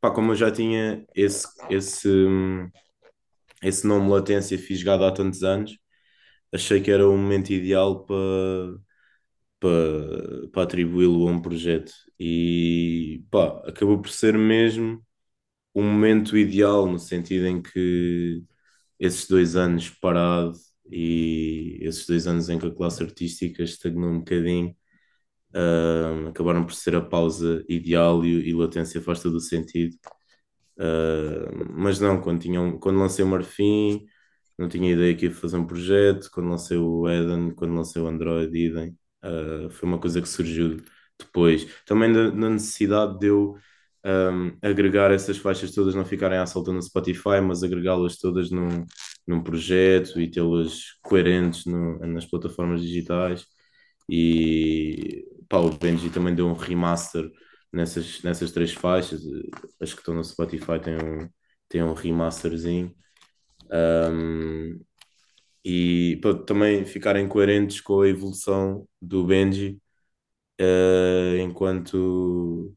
pá, 0.00 0.10
como 0.12 0.32
eu 0.32 0.36
já 0.36 0.50
tinha 0.52 1.04
esse, 1.16 1.48
esse, 1.70 2.08
esse 3.62 3.86
nome 3.86 4.10
Latência 4.10 4.58
fisgado 4.58 5.04
há 5.04 5.12
tantos 5.12 5.42
anos, 5.42 5.78
achei 6.52 6.80
que 6.80 6.90
era 6.90 7.08
o 7.08 7.16
momento 7.16 7.50
ideal 7.52 8.04
para 8.06 8.16
para, 9.60 10.48
para 10.52 10.62
atribuí-lo 10.64 11.28
a 11.28 11.32
um 11.32 11.42
projeto. 11.42 11.92
E 12.20 13.24
pá, 13.30 13.62
acabou 13.68 14.00
por 14.00 14.10
ser 14.10 14.36
mesmo 14.38 15.04
um 15.74 15.82
momento 15.84 16.36
ideal, 16.38 16.86
no 16.86 16.98
sentido 16.98 17.46
em 17.46 17.62
que 17.62 18.44
esses 19.00 19.28
dois 19.28 19.56
anos 19.56 19.90
parado 19.90 20.54
e 20.90 21.78
esses 21.82 22.06
dois 22.06 22.26
anos 22.26 22.48
em 22.48 22.58
que 22.58 22.66
a 22.66 22.74
classe 22.74 23.02
artística 23.02 23.62
estagnou 23.62 24.10
um 24.10 24.18
bocadinho. 24.20 24.74
Uh, 25.54 26.28
acabaram 26.28 26.64
por 26.64 26.74
ser 26.74 26.94
a 26.94 27.00
pausa 27.00 27.64
ideal 27.68 28.24
e, 28.24 28.50
e 28.50 28.54
latência 28.54 29.00
faz 29.00 29.22
todo 29.22 29.36
o 29.36 29.40
sentido. 29.40 29.96
Uh, 30.78 31.72
mas 31.72 32.00
não, 32.00 32.20
quando, 32.20 32.40
tinham, 32.40 32.78
quando 32.78 32.98
lancei 32.98 33.24
o 33.24 33.28
Marfim, 33.28 34.04
não 34.58 34.68
tinha 34.68 34.92
ideia 34.92 35.14
que 35.16 35.26
ia 35.26 35.32
fazer 35.34 35.56
um 35.56 35.66
projeto. 35.66 36.30
Quando 36.32 36.50
lancei 36.50 36.76
o 36.78 37.08
Eden, 37.08 37.52
quando 37.54 37.74
lancei 37.74 38.02
o 38.02 38.06
Android, 38.06 38.56
idem. 38.56 38.96
Uh, 39.24 39.70
foi 39.70 39.88
uma 39.88 39.98
coisa 39.98 40.20
que 40.22 40.28
surgiu 40.28 40.78
depois. 41.18 41.66
Também 41.86 42.10
na, 42.12 42.30
na 42.32 42.50
necessidade 42.50 43.18
de 43.18 43.26
eu 43.28 43.56
um, 44.04 44.56
agregar 44.62 45.10
essas 45.10 45.38
faixas 45.38 45.72
todas, 45.72 45.94
não 45.94 46.04
ficarem 46.04 46.38
à 46.38 46.46
solta 46.46 46.72
no 46.72 46.82
Spotify, 46.82 47.40
mas 47.42 47.62
agregá-las 47.62 48.16
todas 48.16 48.50
num, 48.50 48.86
num 49.28 49.42
projeto 49.42 50.20
e 50.20 50.30
tê-las 50.30 50.98
coerentes 51.02 51.66
no, 51.66 51.98
nas 52.06 52.26
plataformas 52.26 52.82
digitais. 52.82 53.46
E 54.10 55.24
pá, 55.48 55.58
o 55.58 55.70
Benji 55.70 56.10
também 56.10 56.34
deu 56.34 56.46
um 56.48 56.54
remaster 56.54 57.30
nessas, 57.72 58.22
nessas 58.22 58.52
três 58.52 58.72
faixas. 58.74 59.22
As 59.80 59.92
que 59.92 60.00
estão 60.00 60.14
no 60.14 60.24
Spotify 60.24 60.80
têm 60.82 60.96
um, 60.96 61.28
têm 61.68 61.82
um 61.82 61.94
remasterzinho. 61.94 62.94
Um, 63.70 64.80
e 65.64 66.18
para 66.22 66.34
também 66.44 66.84
ficarem 66.86 67.28
coerentes 67.28 67.80
com 67.80 68.00
a 68.02 68.08
evolução 68.08 68.88
do 69.02 69.24
Benji 69.26 69.80
uh, 70.60 71.38
enquanto 71.40 72.74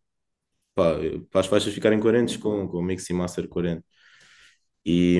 pá, 0.75 0.95
para 1.31 1.41
as 1.41 1.47
faixas 1.47 1.73
ficarem 1.73 1.99
coerentes 1.99 2.37
com, 2.37 2.67
com 2.67 2.77
o 2.79 2.83
mix 2.83 3.09
e 3.09 3.13
master 3.13 3.47
coerente. 3.47 3.85
E, 4.85 5.19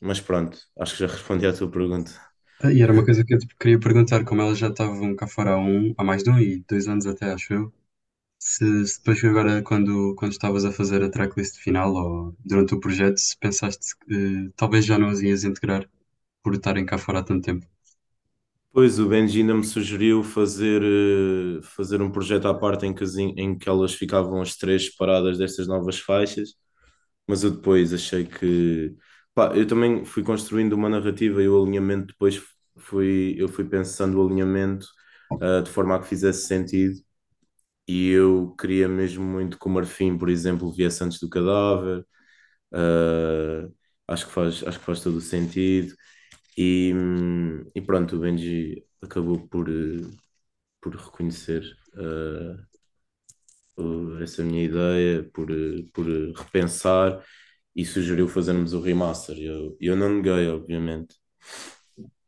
mas 0.00 0.20
pronto, 0.20 0.58
acho 0.78 0.94
que 0.94 1.00
já 1.00 1.06
respondi 1.12 1.46
à 1.46 1.52
tua 1.52 1.70
pergunta. 1.70 2.12
Ah, 2.62 2.72
e 2.72 2.80
era 2.82 2.92
uma 2.92 3.04
coisa 3.04 3.24
que 3.24 3.34
eu 3.34 3.38
te 3.38 3.46
queria 3.58 3.78
perguntar, 3.80 4.24
como 4.24 4.40
elas 4.42 4.58
já 4.58 4.68
estavam 4.68 5.14
cá 5.14 5.26
fora 5.26 5.52
há 5.52 5.58
um, 5.58 5.94
há 5.98 6.04
mais 6.04 6.22
de 6.22 6.30
um 6.30 6.38
e 6.38 6.64
dois 6.68 6.86
anos 6.88 7.06
até, 7.06 7.32
acho 7.32 7.52
eu, 7.52 7.72
se, 8.38 8.86
se 8.86 8.98
depois 9.00 9.24
agora 9.24 9.62
quando, 9.62 10.14
quando 10.16 10.32
estavas 10.32 10.64
a 10.64 10.72
fazer 10.72 11.02
a 11.04 11.10
tracklist 11.10 11.58
final 11.58 11.94
ou 11.94 12.36
durante 12.44 12.74
o 12.74 12.80
projeto, 12.80 13.18
se 13.20 13.36
pensaste 13.38 13.96
que 14.06 14.50
talvez 14.56 14.84
já 14.86 14.98
não 14.98 15.08
as 15.10 15.20
ias 15.22 15.44
integrar 15.44 15.88
por 16.42 16.54
estarem 16.54 16.86
cá 16.86 16.98
fora 16.98 17.20
há 17.20 17.24
tanto 17.24 17.44
tempo. 17.44 17.66
Pois, 18.72 18.98
o 18.98 19.08
Benji 19.08 19.40
ainda 19.40 19.54
me 19.54 19.64
sugeriu 19.64 20.22
fazer, 20.22 20.82
eh, 20.82 21.62
fazer 21.62 22.02
um 22.02 22.10
projeto 22.12 22.46
à 22.46 22.54
parte 22.54 22.84
em 22.86 22.94
que, 22.94 23.02
as- 23.04 23.16
em 23.16 23.56
que 23.56 23.68
elas 23.68 23.94
ficavam 23.94 24.40
as 24.42 24.54
três 24.56 24.86
separadas 24.86 25.38
destas 25.38 25.66
novas 25.66 25.98
faixas, 25.98 26.54
mas 27.28 27.44
eu 27.44 27.52
depois 27.52 27.92
achei 27.94 28.24
que. 28.26 28.96
Eu 29.54 29.66
também 29.66 30.04
fui 30.04 30.22
construindo 30.22 30.72
uma 30.72 30.88
narrativa 30.88 31.42
e 31.42 31.48
o 31.48 31.62
alinhamento 31.62 32.06
depois 32.08 32.42
fui, 32.78 33.34
eu 33.38 33.48
fui 33.48 33.64
pensando 33.64 34.18
o 34.20 34.26
alinhamento, 34.26 34.86
ah, 35.40 35.60
de 35.62 35.70
forma 35.70 35.94
a 35.96 36.00
que 36.00 36.06
fizesse 36.08 36.46
sentido. 36.46 36.96
E 37.88 38.10
eu 38.10 38.54
queria 38.58 38.88
mesmo 38.88 39.24
muito 39.24 39.58
que 39.58 39.66
o 39.66 39.70
Marfim, 39.70 40.18
por 40.18 40.30
exemplo, 40.30 40.72
viesse 40.72 41.04
antes 41.04 41.20
do 41.20 41.28
cadáver. 41.30 42.06
Ah, 42.72 43.68
acho 44.08 44.26
que 44.26 44.32
faz, 44.32 44.62
acho 44.66 44.78
que 44.80 44.84
faz 44.86 45.00
todo 45.02 45.16
o 45.18 45.20
sentido. 45.20 45.94
E, 46.58 46.92
e 47.74 47.82
pronto, 47.82 48.16
o 48.16 48.20
Benji 48.20 48.84
acabou 49.02 49.46
por, 49.48 49.68
por 50.80 50.94
reconhecer 50.96 51.62
uh, 53.76 54.22
essa 54.22 54.42
minha 54.42 54.64
ideia, 54.64 55.22
por, 55.32 55.48
por 55.92 56.06
repensar 56.36 57.22
e 57.76 57.84
sugeriu 57.84 58.28
fazermos 58.28 58.72
o 58.74 58.80
remaster. 58.80 59.38
Eu, 59.38 59.76
eu 59.80 59.96
não 59.96 60.16
neguei, 60.16 60.48
obviamente. 60.48 61.16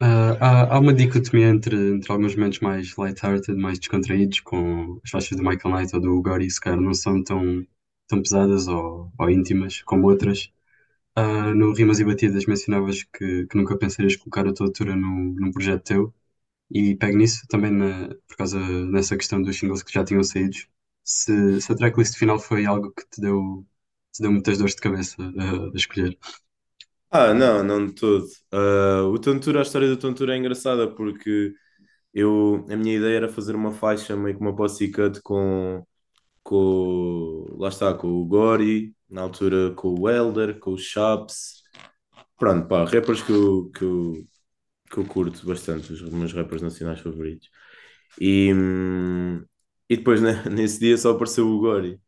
Uh, 0.01 0.39
há, 0.41 0.77
há 0.77 0.79
uma 0.79 0.95
dicotomia 0.95 1.49
entre, 1.49 1.75
entre 1.77 2.13
alguns 2.13 2.37
momentos 2.37 2.61
mais 2.61 2.95
light-hearted, 2.97 3.59
mais 3.59 3.79
descontraídos, 3.81 4.41
com 4.41 5.01
as 5.05 5.11
faixas 5.11 5.37
do 5.37 5.43
Michael 5.45 5.75
Knight 5.75 5.95
ou 5.97 6.01
do 6.01 6.23
Gory, 6.23 6.51
se 6.51 6.61
calhar 6.61 6.81
não 6.81 6.95
são 6.95 7.23
tão, 7.25 7.67
tão 8.07 8.23
pesadas 8.23 8.69
ou, 8.69 9.13
ou 9.19 9.31
íntimas 9.31 9.83
como 9.83 10.09
outras. 10.09 10.51
Uh, 11.19 11.55
no 11.55 11.73
Rimas 11.75 12.01
e 12.01 12.05
Batidas 12.05 12.47
mencionavas 12.47 13.03
que, 13.05 13.47
que 13.49 13.57
nunca 13.57 13.77
pensarias 13.79 14.17
colocar 14.17 14.47
a 14.49 14.53
tua 14.55 14.67
autora 14.67 14.97
num, 14.97 15.35
num 15.39 15.51
projeto 15.53 15.85
teu 15.85 16.15
e 16.71 16.97
pego 16.97 17.19
nisso 17.19 17.47
também 17.49 17.73
na, 17.73 18.09
por 18.29 18.37
causa 18.37 18.59
dessa 18.93 19.17
questão 19.17 19.43
dos 19.43 19.59
singles 19.59 19.83
que 19.83 19.93
já 19.93 20.05
tinham 20.05 20.23
saído. 20.25 20.57
Se, 21.05 21.61
se 21.61 21.73
a 21.73 21.77
tracklist 21.77 22.17
final 22.19 22.39
foi 22.39 22.67
algo 22.67 22.93
que 22.93 23.05
te 23.11 23.21
deu, 23.21 23.67
te 24.13 24.23
deu 24.23 24.33
muitas 24.33 24.59
dores 24.59 24.75
de 24.75 24.81
cabeça 24.83 25.17
a, 25.23 25.67
a 25.75 25.77
escolher. 25.77 26.19
Ah, 27.11 27.33
não, 27.33 27.63
não 27.65 27.87
de 27.87 27.95
todo. 27.95 28.27
Uh, 28.53 29.07
o 29.15 29.19
Tontura, 29.19 29.61
a 29.61 29.63
história 29.63 29.89
do 29.89 29.97
Tontura 29.97 30.35
é 30.35 30.39
engraçada 30.39 30.87
porque 30.95 31.55
eu, 32.15 32.67
a 32.71 32.77
minha 32.77 32.97
ideia 32.97 33.17
era 33.19 33.29
fazer 33.29 33.57
uma 33.57 33.73
faixa 33.73 34.17
meio 34.17 34.37
que 34.37 34.43
uma 34.43 34.57
posse 34.57 34.91
cut 34.91 35.21
com, 35.23 35.85
com, 36.43 37.47
lá 37.59 37.69
está, 37.69 37.95
com 37.95 38.09
o 38.09 38.27
Gori, 38.27 38.95
na 39.11 39.23
altura 39.23 39.73
com 39.75 39.95
o 40.01 40.09
Elder, 40.11 40.59
com 40.61 40.73
o 40.73 40.79
Chaps. 40.79 41.63
Pronto, 42.39 42.69
pá, 42.69 42.85
rappers 42.85 43.23
que 43.23 43.33
eu, 43.33 43.71
que 43.73 43.83
eu, 43.85 44.15
que 44.91 44.99
eu 44.99 45.07
curto 45.07 45.47
bastante, 45.47 45.93
os 45.93 46.03
meus 46.13 46.33
rappers 46.33 46.63
nacionais 46.63 47.01
favoritos. 47.01 47.51
E, 48.21 48.53
e 49.89 49.97
depois 49.97 50.21
né, 50.21 50.45
nesse 50.51 50.81
dia 50.81 50.97
só 50.97 51.13
apareceu 51.13 51.47
o 51.49 51.59
Gori. 51.61 52.01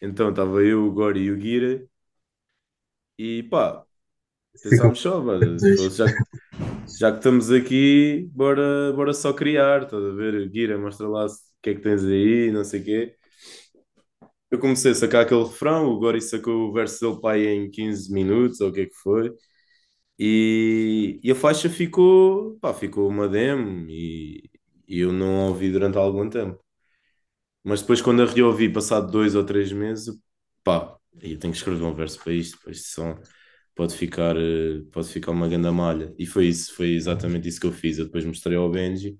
Então 0.00 0.30
estava 0.30 0.62
eu, 0.62 0.86
o 0.86 0.92
Gori 0.92 1.20
e 1.24 1.30
o 1.32 1.36
Guira. 1.36 1.88
E 3.18 3.42
pá, 3.44 3.84
pensámos 4.62 5.00
só, 5.00 5.22
mano, 5.22 5.58
se 5.60 5.72
dois. 5.72 5.82
fosse 5.82 5.98
já, 5.98 6.06
já 7.00 7.12
que 7.12 7.18
estamos 7.18 7.50
aqui, 7.52 8.28
bora, 8.34 8.92
bora 8.94 9.12
só 9.14 9.32
criar, 9.34 9.84
estás 9.84 10.02
a 10.04 10.12
ver? 10.12 10.48
Guira, 10.50 10.78
mostra 10.78 11.08
lá 11.08 11.28
se- 11.28 11.42
o 11.42 11.62
que 11.62 11.70
é 11.72 11.74
que 11.76 11.82
tens 11.82 12.04
aí, 12.04 12.50
não 12.52 12.64
sei 12.64 12.82
o 12.82 12.84
quê. 12.84 13.16
Eu 14.50 14.58
comecei 14.58 14.92
a 14.92 14.94
sacar 14.94 15.22
aquele 15.24 15.44
refrão, 15.44 15.86
o 15.90 15.98
Gori 15.98 16.20
sacou 16.22 16.68
o 16.70 16.72
verso 16.72 17.00
dele 17.00 17.20
pai 17.20 17.46
em 17.46 17.70
15 17.70 18.12
minutos, 18.12 18.60
ou 18.60 18.70
o 18.70 18.72
que 18.72 18.80
é 18.82 18.86
que 18.86 18.94
foi, 19.02 19.30
e, 20.18 21.20
e 21.24 21.30
a 21.32 21.36
faixa 21.36 21.70
ficou, 21.70 22.58
pá, 22.60 22.74
ficou 22.74 23.08
uma 23.08 23.28
demo, 23.28 23.88
e, 23.90 24.42
e 24.88 25.00
eu 25.00 25.12
não 25.12 25.46
a 25.46 25.48
ouvi 25.50 25.70
durante 25.72 25.98
algum 25.98 26.30
tempo. 26.30 26.60
Mas 27.68 27.80
depois, 27.82 28.00
quando 28.00 28.22
a 28.22 28.26
reouvi, 28.26 28.68
passado 28.72 29.10
dois 29.10 29.34
ou 29.34 29.44
três 29.44 29.72
meses, 29.72 30.14
pá, 30.64 30.96
eu 31.20 31.38
tenho 31.38 31.52
que 31.52 31.58
escrever 31.58 31.82
um 31.84 31.94
verso 31.94 32.18
para 32.22 32.32
isto, 32.32 32.58
este 32.70 32.88
som, 32.88 33.14
pode 33.74 33.94
ficar, 33.94 34.36
eh, 34.36 34.82
pode 34.92 35.08
ficar 35.08 35.32
uma 35.32 35.48
grande 35.48 35.70
malha. 35.70 36.14
E 36.18 36.26
foi 36.26 36.46
isso, 36.48 36.74
foi 36.74 36.94
exatamente 36.94 37.48
isso 37.48 37.60
que 37.60 37.66
eu 37.66 37.72
fiz. 37.72 37.98
Eu 37.98 38.06
depois 38.06 38.24
mostrei 38.24 38.56
ao 38.56 38.70
Benji 38.70 39.18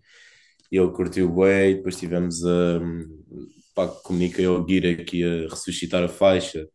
ele 0.70 0.90
curtiu 0.92 1.32
bem, 1.34 1.76
depois 1.76 1.96
tivemos 1.98 2.44
a. 2.44 2.80
Pá, 3.74 3.86
comuniquei 3.88 4.44
ao 4.46 4.64
Guira 4.64 4.94
que 5.04 5.18
ia 5.18 5.48
ressuscitar 5.48 6.02
a 6.02 6.08
faixa 6.08 6.66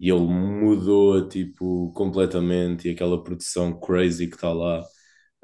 e 0.00 0.10
ele 0.10 0.20
mudou 0.20 1.28
tipo 1.28 1.92
completamente 1.94 2.88
e 2.88 2.92
aquela 2.92 3.22
produção 3.22 3.78
crazy 3.80 4.28
que 4.28 4.36
está 4.36 4.52
lá 4.52 4.82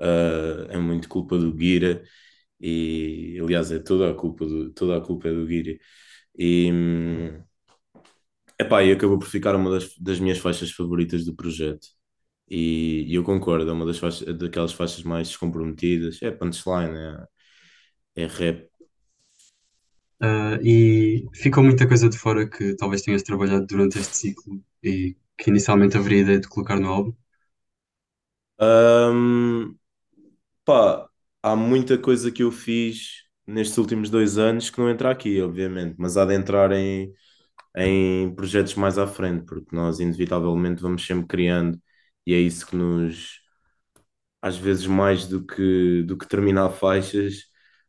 eh, 0.01 0.69
é 0.71 0.79
muito 0.79 1.09
culpa 1.09 1.39
do 1.39 1.53
Guira 1.55 2.03
e 2.61 3.39
aliás 3.43 3.71
é 3.73 3.79
toda 3.79 4.11
a 4.11 4.15
culpa 4.15 4.47
do, 4.47 4.73
toda 4.73 4.97
a 4.99 5.01
culpa 5.01 5.29
é 5.29 5.33
do 5.35 5.47
Guira 5.47 5.79
e 6.39 6.71
hum, 6.73 7.43
epá, 8.59 8.83
e 8.83 8.93
acabou 8.93 9.19
por 9.19 9.29
ficar 9.29 9.55
uma 9.57 9.71
das, 9.71 9.97
das 9.99 10.21
minhas 10.21 10.39
faixas 10.39 10.71
favoritas 10.73 11.25
do 11.25 11.35
projeto. 11.35 11.87
E, 12.51 13.05
e 13.09 13.15
eu 13.15 13.25
concordo, 13.25 13.71
é 13.71 13.73
uma 13.73 13.87
das 13.87 13.99
faixas, 13.99 14.37
daquelas 14.39 14.73
faixas 14.73 15.03
mais 15.05 15.29
descomprometidas 15.29 16.23
é 16.23 16.31
punchline, 16.31 16.97
é, 18.17 18.25
é 18.25 18.27
rap. 18.27 18.69
Ah, 20.21 20.59
e 20.63 21.25
ficou 21.35 21.63
muita 21.63 21.87
coisa 21.89 22.09
de 22.09 22.19
fora 22.19 22.49
que 22.49 22.75
talvez 22.77 23.03
tenhas 23.03 23.23
trabalhado 23.23 23.67
durante 23.67 23.99
este 23.99 24.17
ciclo 24.17 24.63
e 24.83 25.17
que 25.39 25.51
inicialmente 25.51 25.97
haveria 25.97 26.21
ideia 26.23 26.41
de 26.41 26.49
colocar 26.49 26.79
no 26.81 26.89
álbum. 26.89 27.15
Hum, 28.59 29.79
pá, 30.65 31.06
há 31.53 31.57
muita 31.57 31.99
coisa 31.99 32.31
que 32.33 32.43
eu 32.43 32.51
fiz 32.53 33.25
nestes 33.47 33.79
últimos 33.79 34.11
dois 34.11 34.39
anos 34.39 34.71
que 34.71 34.79
não 34.79 34.91
entra 34.91 35.11
aqui, 35.11 35.41
obviamente, 35.41 35.95
mas 35.99 36.17
há 36.17 36.25
de 36.25 36.35
entrar 36.35 36.73
em, 36.73 37.13
em 37.77 38.35
projetos 38.35 38.75
mais 38.77 38.99
à 38.99 39.07
frente, 39.07 39.47
porque 39.47 39.75
nós 39.77 40.01
inevitavelmente 40.01 40.83
vamos 40.83 41.07
sempre 41.07 41.27
criando 41.29 41.81
e 42.27 42.35
é 42.35 42.39
isso 42.41 42.67
que 42.67 42.77
nos, 42.77 43.41
às 44.43 44.57
vezes 44.57 44.87
mais 44.87 45.27
do 45.27 45.45
que, 45.47 46.03
do 46.05 46.17
que 46.19 46.29
terminar 46.29 46.71
faixas, 46.71 47.45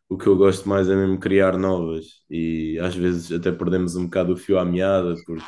o 0.10 0.18
que 0.18 0.28
eu 0.28 0.38
gosto 0.38 0.68
mais 0.70 0.90
é 0.90 0.96
mesmo 0.96 1.20
criar 1.20 1.58
novas 1.58 2.06
e 2.30 2.80
às 2.82 2.96
vezes 2.96 3.32
até 3.32 3.52
perdemos 3.52 3.96
um 3.96 4.06
bocado 4.06 4.34
o 4.34 4.38
fio 4.38 4.58
à 4.60 4.66
meada, 4.66 5.16
porque 5.26 5.44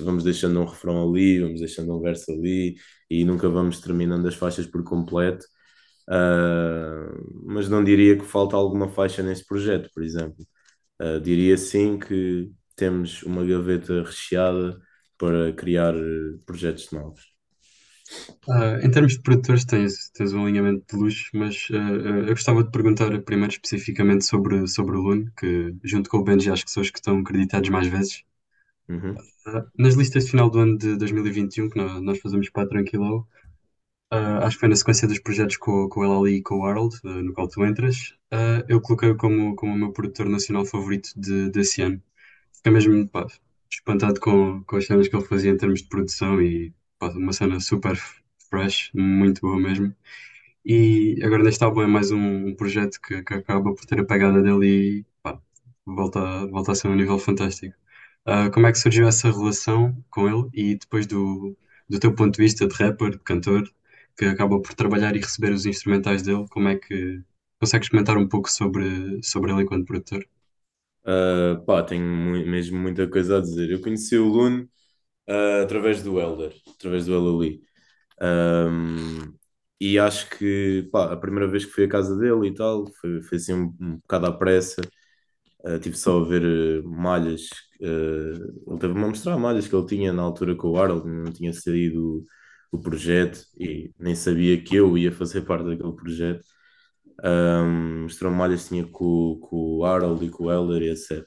vamos 0.00 0.24
deixando 0.24 0.60
um 0.60 0.64
refrão 0.66 1.08
ali, 1.08 1.40
vamos 1.40 1.60
deixando 1.60 1.96
um 1.96 2.00
verso 2.00 2.30
ali 2.32 2.76
e 3.10 3.24
nunca 3.24 3.48
vamos 3.48 3.80
terminando 3.80 4.26
as 4.26 4.34
faixas 4.34 4.66
por 4.66 4.82
completo. 4.84 5.44
Ah, 6.10 7.08
mas 7.44 7.68
não 7.70 7.84
diria 7.84 8.18
que 8.18 8.24
falta 8.26 8.56
alguma 8.56 8.88
faixa 8.88 9.22
nesse 9.22 9.46
projeto, 9.46 9.90
por 9.94 10.02
exemplo. 10.04 10.46
Ah, 11.00 11.18
diria 11.20 11.56
sim 11.58 11.98
que 11.98 12.52
temos 12.76 13.22
uma 13.24 13.44
gaveta 13.46 14.02
recheada 14.04 14.80
para 15.18 15.52
criar 15.54 15.94
eh, 15.96 16.38
projetos 16.46 16.90
novos. 16.92 17.22
Ah, 18.48 18.78
em 18.82 18.90
termos 18.90 19.12
de 19.14 19.22
produtores, 19.22 19.64
tens, 19.64 20.10
tens 20.10 20.32
um 20.32 20.44
alinhamento 20.44 20.84
de 20.96 21.02
luxo, 21.02 21.30
mas 21.34 21.68
ah, 21.72 21.76
ah, 21.76 22.18
eu 22.28 22.28
gostava 22.30 22.64
de 22.64 22.70
perguntar 22.70 23.10
primeiro 23.22 23.52
especificamente 23.52 24.24
sobre, 24.24 24.66
sobre 24.66 24.96
o 24.96 25.00
Lune, 25.00 25.30
que 25.38 25.74
junto 25.84 26.08
com 26.10 26.18
o 26.18 26.24
Benji 26.24 26.50
acho 26.50 26.64
que 26.64 26.70
são 26.70 26.82
os 26.82 26.90
que 26.90 26.98
estão 26.98 27.18
acreditados 27.18 27.68
mais 27.70 27.86
vezes. 27.88 28.22
Uhum. 28.88 29.30
Ah, 29.46 29.64
nas 29.78 29.94
listas 29.94 30.24
de 30.24 30.30
final 30.30 30.50
do 30.50 30.58
ano 30.58 30.78
de 30.78 30.96
2021, 30.96 31.68
que 31.70 31.78
nó- 31.78 32.00
nós 32.00 32.18
fazemos 32.20 32.48
para 32.50 32.64
a 32.64 32.68
Tranquilo, 32.68 33.26
ah, 34.10 34.46
acho 34.46 34.56
que 34.56 34.60
foi 34.60 34.68
na 34.68 34.76
sequência 34.76 35.06
dos 35.08 35.20
projetos 35.20 35.56
com, 35.56 35.88
com 35.88 36.00
o 36.00 36.04
El 36.04 36.20
Ali 36.20 36.36
e 36.38 36.42
com 36.42 36.56
o 36.60 36.64
Harold, 36.66 36.96
ah, 37.04 37.22
no 37.22 37.32
qual 37.32 37.48
tu 37.48 37.64
entras, 37.64 38.14
ah, 38.30 38.64
eu 38.68 38.80
coloquei-o 38.80 39.16
como, 39.16 39.54
como 39.56 39.72
o 39.72 39.76
meu 39.78 39.92
produtor 39.92 40.28
nacional 40.28 40.64
favorito 40.66 41.10
de, 41.16 41.50
desse 41.50 41.82
ano. 41.82 42.02
Fiquei 42.54 42.72
mesmo, 42.72 43.08
pá, 43.08 43.26
espantado 43.70 44.20
com, 44.20 44.62
com 44.64 44.76
as 44.76 44.86
cenas 44.86 45.08
que 45.08 45.16
ele 45.16 45.24
fazia 45.24 45.50
em 45.50 45.56
termos 45.56 45.82
de 45.82 45.88
produção 45.88 46.40
e 46.42 46.74
pá, 46.98 47.08
uma 47.10 47.32
cena 47.32 47.60
super 47.60 47.96
fresh, 48.50 48.90
muito 48.94 49.40
boa 49.42 49.58
mesmo. 49.60 49.94
E 50.64 51.18
agora 51.24 51.42
neste 51.42 51.64
álbum 51.64 51.82
é 51.82 51.86
mais 51.86 52.10
um, 52.12 52.48
um 52.48 52.54
projeto 52.56 53.00
que, 53.00 53.22
que 53.22 53.34
acaba 53.34 53.74
por 53.74 53.84
ter 53.86 54.00
a 54.00 54.04
pegada 54.04 54.42
dele 54.42 54.66
e 55.00 55.06
pá, 55.22 55.40
volta, 55.86 56.46
volta 56.48 56.72
a 56.72 56.74
ser 56.74 56.88
um 56.88 56.96
nível 56.96 57.18
fantástico. 57.18 57.74
Como 58.52 58.66
é 58.66 58.72
que 58.72 58.78
surgiu 58.78 59.08
essa 59.08 59.30
relação 59.30 59.96
com 60.10 60.28
ele 60.28 60.48
e 60.54 60.76
depois 60.76 61.06
do, 61.06 61.56
do 61.88 61.98
teu 61.98 62.14
ponto 62.14 62.36
de 62.36 62.42
vista 62.42 62.66
de 62.68 62.74
rapper, 62.74 63.10
de 63.12 63.18
cantor, 63.20 63.68
que 64.20 64.26
acaba 64.26 64.60
por 64.62 64.74
trabalhar 64.74 65.16
e 65.16 65.20
receber 65.20 65.52
os 65.52 65.66
instrumentais 65.66 66.22
dele, 66.22 66.46
como 66.50 66.68
é 66.68 66.76
que 66.76 67.22
consegues 67.60 67.88
comentar 67.90 68.16
um 68.18 68.28
pouco 68.28 68.50
sobre, 68.50 69.20
sobre 69.24 69.52
ele 69.52 69.62
enquanto 69.64 69.86
produtor? 69.86 70.24
Ah, 71.04 71.62
pá, 71.66 71.82
tenho 71.82 72.04
mu- 72.06 72.46
mesmo 72.46 72.78
muita 72.78 73.08
coisa 73.08 73.38
a 73.38 73.40
dizer. 73.40 73.70
Eu 73.70 73.80
conheci 73.80 74.16
o 74.18 74.26
Lune 74.28 74.68
ah, 75.28 75.62
através 75.64 76.02
do 76.02 76.20
Elder, 76.20 76.54
através 76.76 77.06
do 77.06 77.14
El 77.14 77.28
Ali. 77.38 77.62
Um, 78.22 79.34
e 79.80 79.98
acho 79.98 80.30
que 80.30 80.88
pá, 80.92 81.12
a 81.12 81.16
primeira 81.18 81.48
vez 81.50 81.64
que 81.66 81.72
fui 81.72 81.84
à 81.84 81.88
casa 81.88 82.16
dele 82.18 82.48
e 82.48 82.54
tal, 82.54 82.86
foi, 83.00 83.22
foi 83.22 83.38
assim 83.38 83.54
um, 83.54 83.76
um 83.80 83.96
bocado 83.98 84.26
à 84.26 84.32
pressa. 84.32 84.82
Uh, 85.64 85.78
tive 85.80 85.96
só 85.96 86.20
a 86.20 86.24
ver 86.28 86.42
uh, 86.84 86.88
malhas. 86.90 87.48
uh, 87.82 88.70
ele 88.72 88.78
teve-me 88.80 89.04
a 89.04 89.08
mostrar 89.08 89.38
malhas 89.38 89.68
que 89.68 89.74
ele 89.76 89.86
tinha 89.86 90.12
na 90.12 90.22
altura 90.22 90.54
com 90.56 90.70
o 90.70 90.78
Harold, 90.78 91.08
não 91.08 91.32
tinha 91.32 91.52
saído 91.52 92.24
o, 92.72 92.78
projeto 92.80 93.40
e 93.58 93.92
nem 93.98 94.14
sabia 94.14 94.60
que 94.62 94.76
eu 94.76 94.96
ia 94.98 95.12
fazer 95.12 95.42
parte 95.42 95.66
daquele 95.66 95.92
projeto. 95.94 96.44
Um, 97.22 98.02
mostrou 98.04 98.32
malhas 98.32 98.64
que 98.64 98.68
tinha 98.70 98.86
com, 98.86 99.38
com 99.40 99.78
o 99.78 99.84
Harold 99.84 100.24
e 100.24 100.30
com 100.30 100.44
o 100.44 100.52
Elder 100.52 100.82
e 100.82 100.90
etc. 100.90 101.24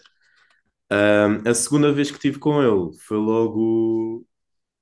Um, 0.91 1.49
a 1.49 1.53
segunda 1.53 1.91
vez 1.91 2.09
que 2.11 2.17
estive 2.17 2.39
com 2.39 2.61
ele 2.61 2.95
foi 2.99 3.17
logo 3.17 4.25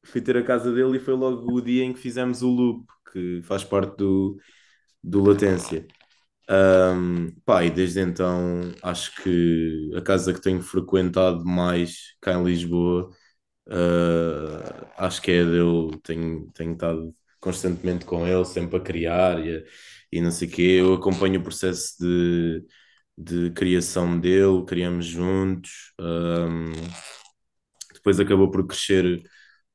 fui 0.03 0.21
ter 0.21 0.37
a 0.37 0.43
casa 0.43 0.71
dele 0.73 0.97
e 0.97 0.99
foi 0.99 1.13
logo 1.13 1.51
o 1.53 1.61
dia 1.61 1.83
em 1.83 1.93
que 1.93 1.99
fizemos 1.99 2.41
o 2.41 2.49
loop, 2.49 2.85
que 3.11 3.41
faz 3.43 3.63
parte 3.63 3.97
do, 3.97 4.37
do 5.03 5.23
Latência. 5.23 5.87
Um, 6.49 7.31
pá, 7.45 7.63
e 7.63 7.69
desde 7.71 8.01
então 8.01 8.73
acho 8.83 9.15
que 9.23 9.91
a 9.95 10.01
casa 10.01 10.33
que 10.33 10.41
tenho 10.41 10.61
frequentado 10.61 11.45
mais 11.45 12.15
cá 12.21 12.33
em 12.33 12.43
Lisboa, 12.43 13.09
uh, 13.67 14.87
acho 14.97 15.21
que 15.21 15.31
é 15.31 15.43
dele. 15.45 15.97
Tenho, 16.03 16.51
tenho 16.53 16.73
estado 16.73 17.15
constantemente 17.39 18.05
com 18.05 18.27
ele, 18.27 18.45
sempre 18.45 18.77
a 18.77 18.79
criar 18.79 19.39
e, 19.45 19.65
e 20.11 20.21
não 20.21 20.31
sei 20.31 20.47
o 20.47 20.51
quê. 20.51 20.61
Eu 20.79 20.93
acompanho 20.93 21.39
o 21.39 21.43
processo 21.43 21.95
de, 21.99 22.65
de 23.17 23.51
criação 23.51 24.19
dele, 24.19 24.65
criamos 24.65 25.05
juntos. 25.05 25.93
Um, 25.99 26.71
depois 27.93 28.19
acabou 28.19 28.49
por 28.51 28.65
crescer 28.67 29.21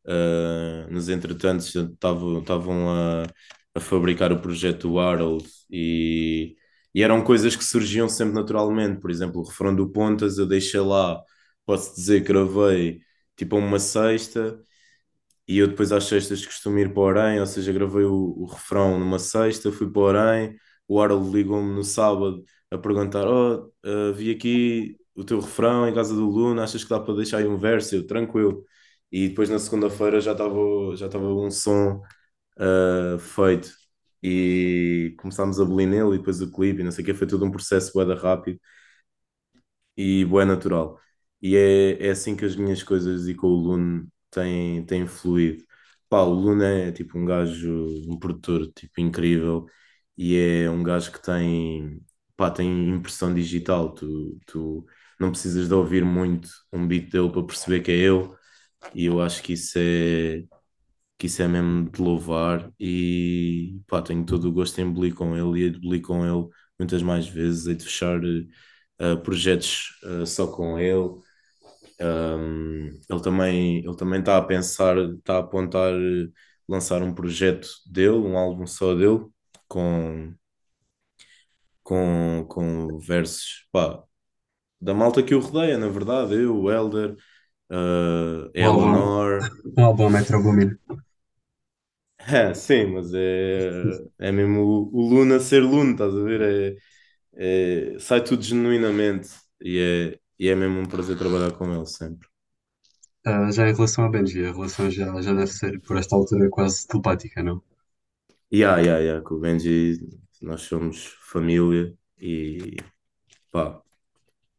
Uh, 0.08 0.88
nos 0.88 1.08
entretantos 1.08 1.74
estavam 1.74 2.88
a, 2.90 3.26
a 3.74 3.80
fabricar 3.80 4.32
o 4.32 4.40
projeto 4.40 5.00
Harold 5.00 5.44
e, 5.68 6.54
e 6.94 7.02
eram 7.02 7.24
coisas 7.24 7.56
que 7.56 7.64
surgiam 7.64 8.08
sempre 8.08 8.34
naturalmente. 8.34 9.00
Por 9.00 9.10
exemplo, 9.10 9.40
o 9.40 9.44
refrão 9.44 9.74
do 9.74 9.90
Pontas 9.90 10.38
eu 10.38 10.46
deixei 10.46 10.80
lá, 10.80 11.20
posso 11.66 11.94
dizer 11.96 12.20
gravei 12.20 13.00
tipo 13.36 13.56
uma 13.56 13.78
sexta 13.78 14.60
e 15.48 15.58
eu 15.58 15.68
depois 15.68 15.92
às 15.92 16.04
sextas 16.04 16.44
costumo 16.44 16.78
ir 16.78 16.92
para 16.92 17.00
o 17.00 17.04
Orem, 17.04 17.40
ou 17.40 17.46
seja, 17.46 17.72
gravei 17.72 18.04
o, 18.04 18.14
o 18.38 18.46
refrão 18.46 18.98
numa 18.98 19.18
sexta, 19.18 19.70
fui 19.72 19.90
para 19.90 20.00
o 20.00 20.04
Orem, 20.04 20.56
o 20.88 21.00
Harold 21.00 21.30
ligou-me 21.30 21.72
no 21.74 21.84
sábado 21.84 22.44
a 22.70 22.78
perguntar: 22.78 23.26
Oh, 23.26 23.70
uh, 23.84 24.12
vi 24.14 24.30
aqui 24.30 24.96
o 25.14 25.24
teu 25.24 25.40
refrão 25.40 25.88
em 25.88 25.94
casa 25.94 26.14
do 26.14 26.28
Luna, 26.28 26.64
achas 26.64 26.82
que 26.84 26.90
dá 26.90 26.98
para 27.00 27.14
deixar 27.14 27.38
aí 27.38 27.46
um 27.46 27.56
verso? 27.58 27.94
Eu, 27.94 28.06
tranquilo. 28.06 28.64
E 29.10 29.28
depois 29.28 29.48
na 29.48 29.58
segunda-feira 29.58 30.20
já 30.20 30.32
estava 30.32 30.56
já 30.96 31.06
estava 31.06 31.26
um 31.32 31.50
som 31.50 32.02
uh, 32.58 33.18
feito 33.18 33.70
e 34.22 35.14
começámos 35.18 35.60
a 35.60 35.64
bolir 35.64 35.88
nele 35.88 36.16
e 36.16 36.18
depois 36.18 36.40
o 36.42 36.50
clipe 36.52 36.80
e 36.80 36.84
não 36.84 36.90
sei 36.92 37.02
o 37.04 37.06
que, 37.06 37.14
foi 37.14 37.26
tudo 37.26 37.44
um 37.44 37.50
processo 37.50 37.92
bué 37.94 38.04
rápido 38.14 38.58
e 39.96 40.24
bué 40.24 40.44
natural. 40.44 40.98
E 41.46 41.56
é, 41.56 42.06
é 42.08 42.10
assim 42.10 42.36
que 42.36 42.44
as 42.44 42.56
minhas 42.56 42.82
coisas 42.82 43.28
e 43.28 43.34
com 43.34 43.46
o 43.48 43.50
Luno 43.56 44.08
têm, 44.30 44.84
têm 44.86 45.06
fluído. 45.06 45.64
Pá, 46.08 46.22
o 46.22 46.32
Luno 46.34 46.62
é 46.64 46.92
tipo 46.92 47.18
um 47.18 47.24
gajo, 47.24 47.86
um 48.08 48.18
produtor 48.18 48.66
tipo 48.72 49.00
incrível 49.00 49.66
e 50.16 50.36
é 50.38 50.70
um 50.70 50.82
gajo 50.82 51.12
que 51.12 51.22
tem, 51.22 52.00
pá, 52.36 52.50
tem 52.50 52.90
impressão 52.90 53.34
digital. 53.34 53.92
Tu, 53.94 54.38
tu 54.46 54.86
não 55.20 55.30
precisas 55.30 55.68
de 55.68 55.74
ouvir 55.74 56.04
muito 56.04 56.48
um 56.72 56.86
beat 56.86 57.10
dele 57.10 57.30
para 57.30 57.44
perceber 57.46 57.80
que 57.82 57.90
é 57.92 57.96
ele 57.96 58.28
e 58.94 59.06
eu 59.06 59.20
acho 59.22 59.42
que 59.42 59.52
isso 59.54 59.78
é, 59.78 60.44
que 61.18 61.26
isso 61.26 61.42
é 61.42 61.48
mesmo 61.48 61.90
de 61.90 62.00
louvar 62.02 62.70
e 62.80 63.80
pá, 63.86 64.02
tenho 64.02 64.24
todo 64.26 64.48
o 64.48 64.52
gosto 64.52 64.80
em 64.80 64.92
belir 64.92 65.14
com 65.14 65.36
ele 65.36 65.68
e 65.84 65.92
hei 65.94 66.00
com 66.02 66.24
ele 66.26 66.48
muitas 66.78 67.02
mais 67.02 67.26
vezes, 67.28 67.66
hei 67.66 67.74
de 67.74 67.84
fechar 67.84 68.20
eh, 68.98 69.16
projetos 69.16 69.98
eh, 70.04 70.26
só 70.26 70.46
com 70.46 70.78
ele. 70.78 71.20
Um, 72.00 72.86
ele 73.10 73.22
também 73.22 73.78
ele 73.78 73.96
também 73.96 74.20
está 74.20 74.36
a 74.36 74.42
pensar, 74.44 74.96
está 74.98 75.36
a 75.36 75.38
apontar 75.40 75.92
eh, 75.94 76.28
lançar 76.68 77.02
um 77.02 77.14
projeto 77.14 77.68
dele, 77.90 78.10
um 78.18 78.36
álbum 78.36 78.66
só 78.66 78.94
dele, 78.94 79.26
com, 79.68 80.34
com, 81.82 82.44
com 82.48 82.98
versos 82.98 83.66
pá, 83.72 84.02
da 84.80 84.94
malta 84.94 85.22
que 85.22 85.34
o 85.34 85.40
rodeia, 85.40 85.78
na 85.78 85.88
verdade, 85.88 86.34
eu, 86.34 86.56
o 86.62 86.72
Elder, 86.72 87.12
uh, 87.70 88.50
Eleanor. 88.54 89.50
um 89.76 89.84
álbum 89.84 90.10
Metro 90.10 90.42
Boomin. 90.42 90.76
É, 92.18 92.54
sim, 92.54 92.86
mas 92.86 93.12
é, 93.14 93.70
é 94.18 94.32
mesmo 94.32 94.60
o, 94.62 94.90
o 94.96 95.08
Luna 95.08 95.38
ser 95.38 95.60
Luna, 95.60 95.92
estás 95.92 96.14
a 96.14 96.22
ver? 96.22 96.76
É, 97.36 97.94
é- 97.96 97.98
sai 98.00 98.22
tudo 98.24 98.42
genuinamente 98.42 99.30
e 99.60 99.78
é, 99.78 100.20
e 100.38 100.48
é 100.48 100.54
mesmo 100.54 100.80
um 100.80 100.86
prazer 100.86 101.18
trabalhar 101.18 101.52
com 101.52 101.72
ele 101.74 101.86
sempre. 101.86 102.28
Ah, 103.26 103.50
já 103.50 103.68
em 103.68 103.74
relação 103.74 104.04
ao 104.04 104.10
Benji, 104.10 104.42
a 104.46 104.52
relação 104.52 104.90
já, 104.90 105.20
já 105.20 105.34
deve 105.34 105.48
ser, 105.48 105.80
por 105.82 105.98
esta 105.98 106.16
altura, 106.16 106.48
quase 106.48 106.86
telepática, 106.86 107.42
não? 107.42 107.62
Yeah, 108.52 108.78
yeah, 108.80 108.98
yeah, 109.00 109.20
com 109.22 109.34
o 109.36 109.40
Benji 109.40 109.98
nós 110.40 110.62
somos 110.62 111.06
família 111.30 111.94
e 112.18 112.76
pá, 113.52 113.82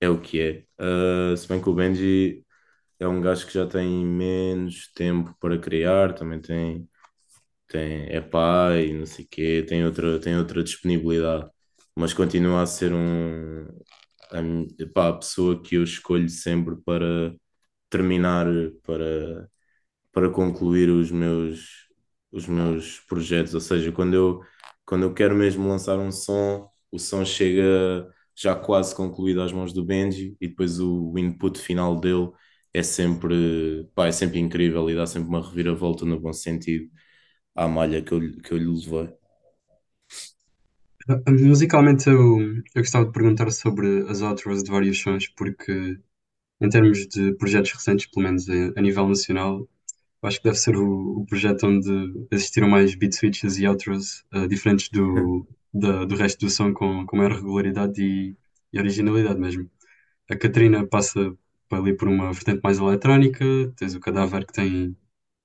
é 0.01 0.09
o 0.09 0.21
que 0.21 0.41
é. 0.41 0.65
Uh, 0.83 1.37
se 1.37 1.47
bem 1.49 1.61
que 1.61 1.69
o 1.69 1.75
Benji 1.75 2.45
é 2.99 3.07
um 3.07 3.21
gajo 3.21 3.47
que 3.47 3.53
já 3.53 3.67
tem 3.67 4.05
menos 4.05 4.91
tempo 4.93 5.35
para 5.39 5.59
criar, 5.59 6.13
também 6.15 6.41
tem, 6.41 6.89
tem, 7.67 8.07
é 8.09 8.21
pai, 8.21 8.93
não 8.93 9.05
sei 9.05 9.25
o 9.25 9.27
quê, 9.29 9.65
tem 9.67 9.85
outra, 9.85 10.19
tem 10.21 10.37
outra 10.37 10.63
disponibilidade, 10.63 11.49
mas 11.95 12.13
continua 12.13 12.63
a 12.63 12.65
ser 12.67 12.93
um, 12.93 13.67
a, 14.31 14.41
pá, 14.93 15.09
a 15.09 15.13
pessoa 15.13 15.61
que 15.61 15.75
eu 15.75 15.83
escolho 15.83 16.29
sempre 16.29 16.75
para 16.77 17.35
terminar, 17.89 18.47
para, 18.83 19.49
para 20.11 20.29
concluir 20.29 20.89
os 20.89 21.11
meus, 21.11 21.87
os 22.31 22.47
meus 22.47 22.99
projetos. 23.01 23.53
Ou 23.53 23.61
seja, 23.61 23.91
quando 23.91 24.13
eu, 24.15 24.41
quando 24.85 25.03
eu 25.03 25.13
quero 25.13 25.35
mesmo 25.35 25.67
lançar 25.67 25.97
um 25.99 26.11
som, 26.11 26.69
o 26.91 26.99
som 26.99 27.25
chega 27.25 28.07
já 28.35 28.55
quase 28.55 28.95
concluído 28.95 29.41
às 29.41 29.51
mãos 29.51 29.73
do 29.73 29.83
Benji 29.85 30.37
e 30.41 30.47
depois 30.47 30.79
o, 30.79 31.17
input 31.17 31.59
final 31.59 31.99
dele 31.99 32.29
é 32.73 32.83
sempre, 32.83 33.89
pá, 33.95 34.07
é 34.07 34.11
sempre 34.11 34.39
incrível 34.39 34.89
e 34.89 34.95
dá 34.95 35.05
sempre 35.07 35.29
uma 35.29 35.41
reviravolta 35.41 36.05
no 36.05 36.19
bom 36.19 36.33
sentido 36.33 36.89
à 37.55 37.67
malha 37.67 38.01
que 38.01 38.13
eu, 38.13 38.19
que 38.41 38.53
eu 38.53 38.57
lhe 38.57 38.65
levei. 38.65 39.26
Musicalmente, 41.29 42.09
eu, 42.09 42.39
eu 42.75 42.81
gostava 42.81 43.05
de 43.05 43.11
perguntar 43.11 43.49
sobre 43.51 44.01
as 44.09 44.21
outros 44.21 44.63
de 44.63 44.69
vários 44.71 44.99
sons, 45.01 45.27
porque, 45.29 45.97
em 46.61 46.69
termos 46.69 47.07
de 47.07 47.33
projetos 47.35 47.73
recentes, 47.73 48.07
pelo 48.07 48.25
menos 48.27 48.49
a, 48.49 48.53
a 48.77 48.81
nível 48.81 49.07
nacional, 49.07 49.67
acho 50.23 50.39
que 50.39 50.45
deve 50.45 50.57
ser 50.57 50.75
o, 50.77 51.21
o 51.21 51.25
projeto 51.27 51.67
onde 51.67 51.89
existiram 52.31 52.69
mais 52.69 52.95
beat 52.95 53.13
switches 53.15 53.57
e 53.59 53.67
outros 53.67 54.25
ah, 54.31 54.47
diferentes 54.47 54.89
do, 54.89 55.47
da- 55.73 56.05
do 56.05 56.15
resto 56.15 56.45
do 56.45 56.51
som, 56.51 56.73
com, 56.73 57.05
com 57.05 57.17
maior 57.17 57.33
regularidade 57.33 58.01
e, 58.01 58.35
e 58.73 58.79
originalidade 58.79 59.39
mesmo. 59.39 59.69
A 60.29 60.35
Catarina 60.37 60.85
passa 60.87 61.35
ali 61.71 61.95
por 61.95 62.07
uma 62.09 62.33
vertente 62.33 62.61
mais 62.63 62.79
eletrónica, 62.79 63.45
tens 63.77 63.95
o 63.95 63.99
Cadáver 63.99 64.45
que 64.45 64.53
tem, 64.53 64.95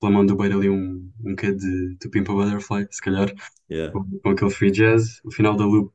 pela 0.02 0.12
mão 0.12 0.26
do 0.26 0.36
Beira 0.36 0.56
ali 0.56 0.70
um, 0.70 1.10
um 1.24 1.36
quê 1.36 1.52
de 1.52 1.96
To 2.00 2.10
Pimp 2.10 2.30
a 2.30 2.34
Butterfly, 2.34 2.88
se 2.92 3.02
calhar 3.02 3.32
Yeah. 3.68 3.92
com, 3.92 4.04
com 4.22 4.30
aquele 4.30 4.50
free 4.50 4.70
jazz. 4.72 5.20
O 5.24 5.30
final 5.32 5.56
da 5.56 5.66
loop, 5.66 5.92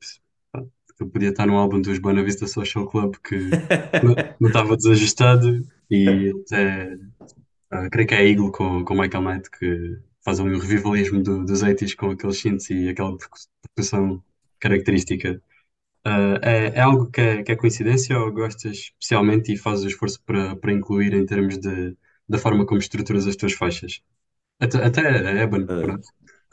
pá, 0.52 0.63
eu 1.00 1.10
podia 1.10 1.30
estar 1.30 1.48
num 1.48 1.58
álbum 1.58 1.82
dos 1.82 2.00
Buena 2.00 2.24
Vista 2.24 2.48
Social 2.48 2.88
Club 2.89 3.15
que 3.24 3.62
não 4.39 4.50
estava 4.50 4.78
desajustado 4.78 5.65
e 5.89 6.34
até 6.46 6.98
ah, 7.72 7.89
creio 7.89 8.08
que 8.08 8.13
é 8.15 8.17
a 8.20 8.26
Eagle 8.26 8.52
com, 8.52 8.84
com 8.86 8.93
Michael 8.96 9.24
Knight 9.24 9.50
que 9.52 10.00
faz 10.24 10.39
ali 10.39 10.52
um 10.56 10.60
revivalismo 10.60 11.22
do, 11.24 11.46
dos 11.46 11.63
80s 11.63 11.96
com 11.96 12.12
aqueles 12.12 12.39
synths 12.39 12.70
e 12.70 12.89
aquela 12.89 13.17
percu- 13.17 13.38
percussão 13.76 14.24
característica. 14.60 15.41
Ah, 16.06 16.39
é, 16.43 16.67
é 16.78 16.82
algo 16.82 17.12
que 17.12 17.22
é, 17.22 17.43
que 17.43 17.52
é 17.52 17.56
coincidência 17.56 18.17
ou 18.20 18.32
gostas 18.34 18.78
especialmente 18.78 19.54
e 19.54 19.58
fazes 19.58 19.86
o 19.86 19.88
esforço 19.89 20.22
para, 20.26 20.56
para 20.56 20.74
incluir 20.74 21.13
em 21.13 21.26
termos 21.26 21.58
de, 21.60 21.98
da 22.28 22.38
forma 22.38 22.66
como 22.66 22.80
estruturas 22.80 23.28
as 23.28 23.36
tuas 23.36 23.54
faixas? 23.54 24.02
Até, 24.60 24.84
até 24.84 25.02
a 25.08 25.44
Eben, 25.44 25.66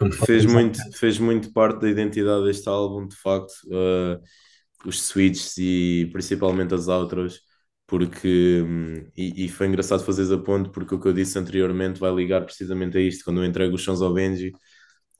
Uh, 0.01 0.13
fez 0.27 0.45
muito, 0.45 0.79
fez 0.99 1.19
muito 1.19 1.53
parte 1.53 1.83
da 1.83 1.89
identidade 1.89 2.45
deste 2.45 2.69
álbum, 2.69 3.07
de 3.07 3.17
facto, 3.17 3.53
uh, 3.67 4.21
os 4.85 5.01
switches 5.03 5.57
e 5.57 6.11
principalmente 6.13 6.75
as 6.75 6.89
outros, 6.89 7.41
porque 7.87 8.63
hum, 8.67 9.07
e, 9.17 9.45
e 9.45 9.49
foi 9.49 9.69
engraçado 9.69 10.05
fazeres 10.05 10.33
a 10.33 10.39
ponto, 10.39 10.71
porque 10.71 10.95
o 10.95 11.01
que 11.01 11.09
eu 11.09 11.13
disse 11.13 11.39
anteriormente 11.39 12.01
vai 12.01 12.13
ligar 12.15 12.45
precisamente 12.45 12.99
a 12.99 13.01
isto. 13.01 13.25
Quando 13.25 13.41
eu 13.41 13.45
entrego 13.45 13.75
os 13.75 13.83
sons 13.85 14.03
ao 14.03 14.13
Benji, 14.13 14.53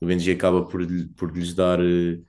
o 0.01 0.05
Benji 0.05 0.31
acaba 0.31 0.65
por, 0.67 0.81
por 1.15 1.35
lhes 1.35 1.53
dar 1.53 1.79
eh, 1.79 2.19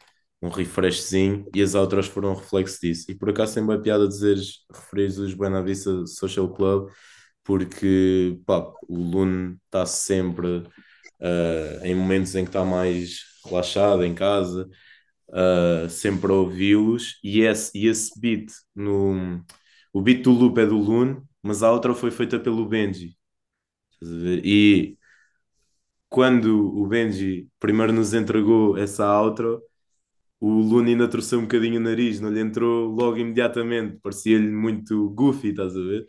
um 0.41 0.49
refreshzinho 0.49 1.47
e 1.55 1.62
as 1.62 1.75
outras 1.75 2.07
foram 2.07 2.33
um 2.33 2.35
reflexo 2.35 2.81
disso. 2.81 3.11
E 3.11 3.15
por 3.15 3.31
acaso 3.31 3.55
sempre 3.55 3.75
é 3.77 3.79
piada 3.79 4.07
dizeres, 4.09 4.65
referires 4.73 5.19
os 5.19 5.35
Buena 5.35 5.62
Vista 5.62 6.07
Social 6.07 6.53
Club, 6.55 6.91
porque 7.47 8.41
pá, 8.45 8.59
o 8.89 8.99
Lune 8.99 9.57
está 9.67 9.87
sempre 9.87 10.59
uh, 10.59 11.85
em 11.85 11.95
momentos 11.95 12.35
em 12.35 12.45
que 12.45 12.51
está 12.51 12.65
mais 12.65 13.21
relaxado 13.45 14.05
em 14.05 14.15
casa, 14.15 14.69
uh, 15.31 15.89
sempre 15.89 16.33
a 16.33 16.35
ouvi-los, 16.35 17.21
e 17.23 17.43
esse, 17.43 17.79
e 17.79 17.87
esse 17.87 18.19
beat, 18.21 18.51
no, 18.75 19.45
o 19.93 20.03
beat 20.03 20.23
do 20.25 20.33
loop 20.33 20.59
é 20.61 20.67
do 20.67 20.77
Lune, 20.77 21.23
mas 21.43 21.63
a 21.63 21.71
outra 21.71 21.95
foi 21.95 22.11
feita 22.11 22.39
pelo 22.41 22.67
Benji. 22.67 23.17
E 24.03 24.97
quando 26.09 26.77
o 26.77 26.87
Benji 26.87 27.49
primeiro 27.61 27.93
nos 27.93 28.13
entregou 28.13 28.77
essa 28.77 29.21
outro, 29.21 29.63
o 30.41 30.51
Lune 30.51 30.93
ainda 30.93 31.09
torceu 31.09 31.39
um 31.39 31.43
bocadinho 31.43 31.79
o 31.79 31.83
nariz, 31.83 32.21
não 32.21 32.31
lhe 32.31 32.41
entrou 32.41 32.89
logo 32.89 33.19
imediatamente, 33.19 33.99
parecia-lhe 34.03 34.51
muito 34.51 35.11
goofy, 35.11 35.51
estás 35.51 35.77
a 35.77 35.81
ver? 35.81 36.07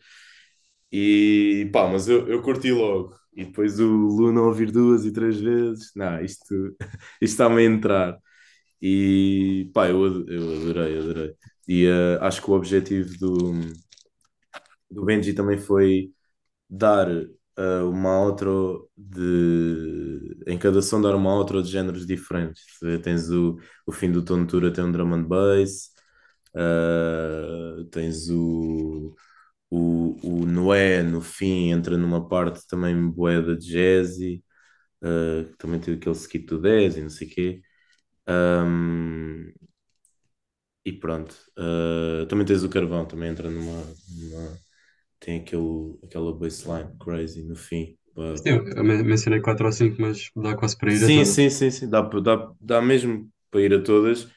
E 0.91 1.69
pá, 1.73 1.88
mas 1.88 2.08
eu, 2.08 2.28
eu 2.28 2.41
curti 2.41 2.71
logo. 2.71 3.15
E 3.36 3.45
depois 3.45 3.80
o 3.80 3.86
Luna 3.88 4.41
ouvir 4.41 4.71
duas 4.71 5.06
e 5.06 5.12
três 5.13 5.39
vezes, 5.39 5.91
não, 5.95 6.19
isto, 6.23 6.45
isto 7.21 7.34
está-me 7.34 7.62
a 7.62 7.65
entrar. 7.65 8.17
E 8.82 9.69
pá, 9.73 9.88
eu, 9.89 10.26
eu 10.28 10.56
adorei, 10.58 11.00
adorei. 11.00 11.36
E 11.67 11.86
eh, 11.88 12.19
acho 12.21 12.41
que 12.43 12.52
o 12.52 12.56
objetivo 12.56 13.17
do, 13.19 13.38
do 14.89 15.04
Benji 15.06 15.34
também 15.34 15.58
foi 15.58 16.12
dar 16.69 17.08
eh, 17.10 17.82
uma 17.84 18.21
outro 18.21 18.89
de. 18.97 20.38
Em 20.47 20.58
cada 20.60 20.82
som, 20.82 21.02
dar 21.02 21.15
uma 21.15 21.36
outra 21.36 21.62
de 21.63 21.69
géneros 21.71 22.06
diferentes. 22.08 22.63
Tens 23.04 23.30
o, 23.32 23.58
o 23.88 23.91
fim 23.91 24.12
do 24.12 24.23
Tontura, 24.23 24.71
tem 24.73 24.84
um 24.86 24.91
drum 24.91 25.13
and 25.15 25.23
bass, 25.26 25.91
eh, 26.56 27.86
tens 27.91 28.30
o 28.30 29.15
o, 29.69 30.17
o 30.23 30.45
Noé, 30.45 31.03
no 31.03 31.21
fim, 31.21 31.71
entra 31.71 31.97
numa 31.97 32.27
parte 32.27 32.65
também 32.67 33.10
boeda 33.12 33.56
de 33.58 33.67
jazzy, 33.71 34.43
uh, 35.03 35.45
que 35.51 35.58
também 35.58 35.80
tem 35.82 35.95
aquele 35.95 36.15
skit 36.15 36.45
do 36.47 36.62
10 36.62 36.97
e 36.97 37.01
não 37.03 37.10
sei 37.12 37.27
o 37.27 37.32
quê. 37.32 37.62
Um, 38.30 39.51
e 40.86 40.93
pronto. 40.93 41.36
Uh, 41.58 42.25
também 42.27 42.45
tens 42.45 42.63
o 42.63 42.69
Carvão, 42.69 43.06
também 43.06 43.30
entra 43.30 43.49
numa, 43.49 43.84
numa- 44.10 44.58
tem 45.19 45.41
aquele, 45.41 45.97
aquela 46.03 46.34
baseline 46.38 46.97
crazy 46.99 47.43
no 47.43 47.56
fim. 47.56 47.97
Pá. 48.15 48.23
Sim, 48.36 48.51
eu 48.75 48.84
men- 48.86 49.03
mencionei 49.03 49.41
4 49.41 49.65
ou 49.65 49.71
5, 49.73 50.01
mas 50.01 50.32
dá 50.36 50.56
quase 50.56 50.77
para 50.77 50.93
ir 50.93 51.03
a 51.03 51.10
Sim, 51.10 51.12
todas. 51.12 51.36
sim, 51.36 51.49
sim, 51.49 51.69
sim. 51.71 51.89
Dá, 51.89 52.01
dá, 52.01 52.51
dá 52.60 52.82
mesmo 52.82 53.30
para 53.51 53.62
ir 53.62 53.73
a 53.73 53.84
todas. 53.84 54.27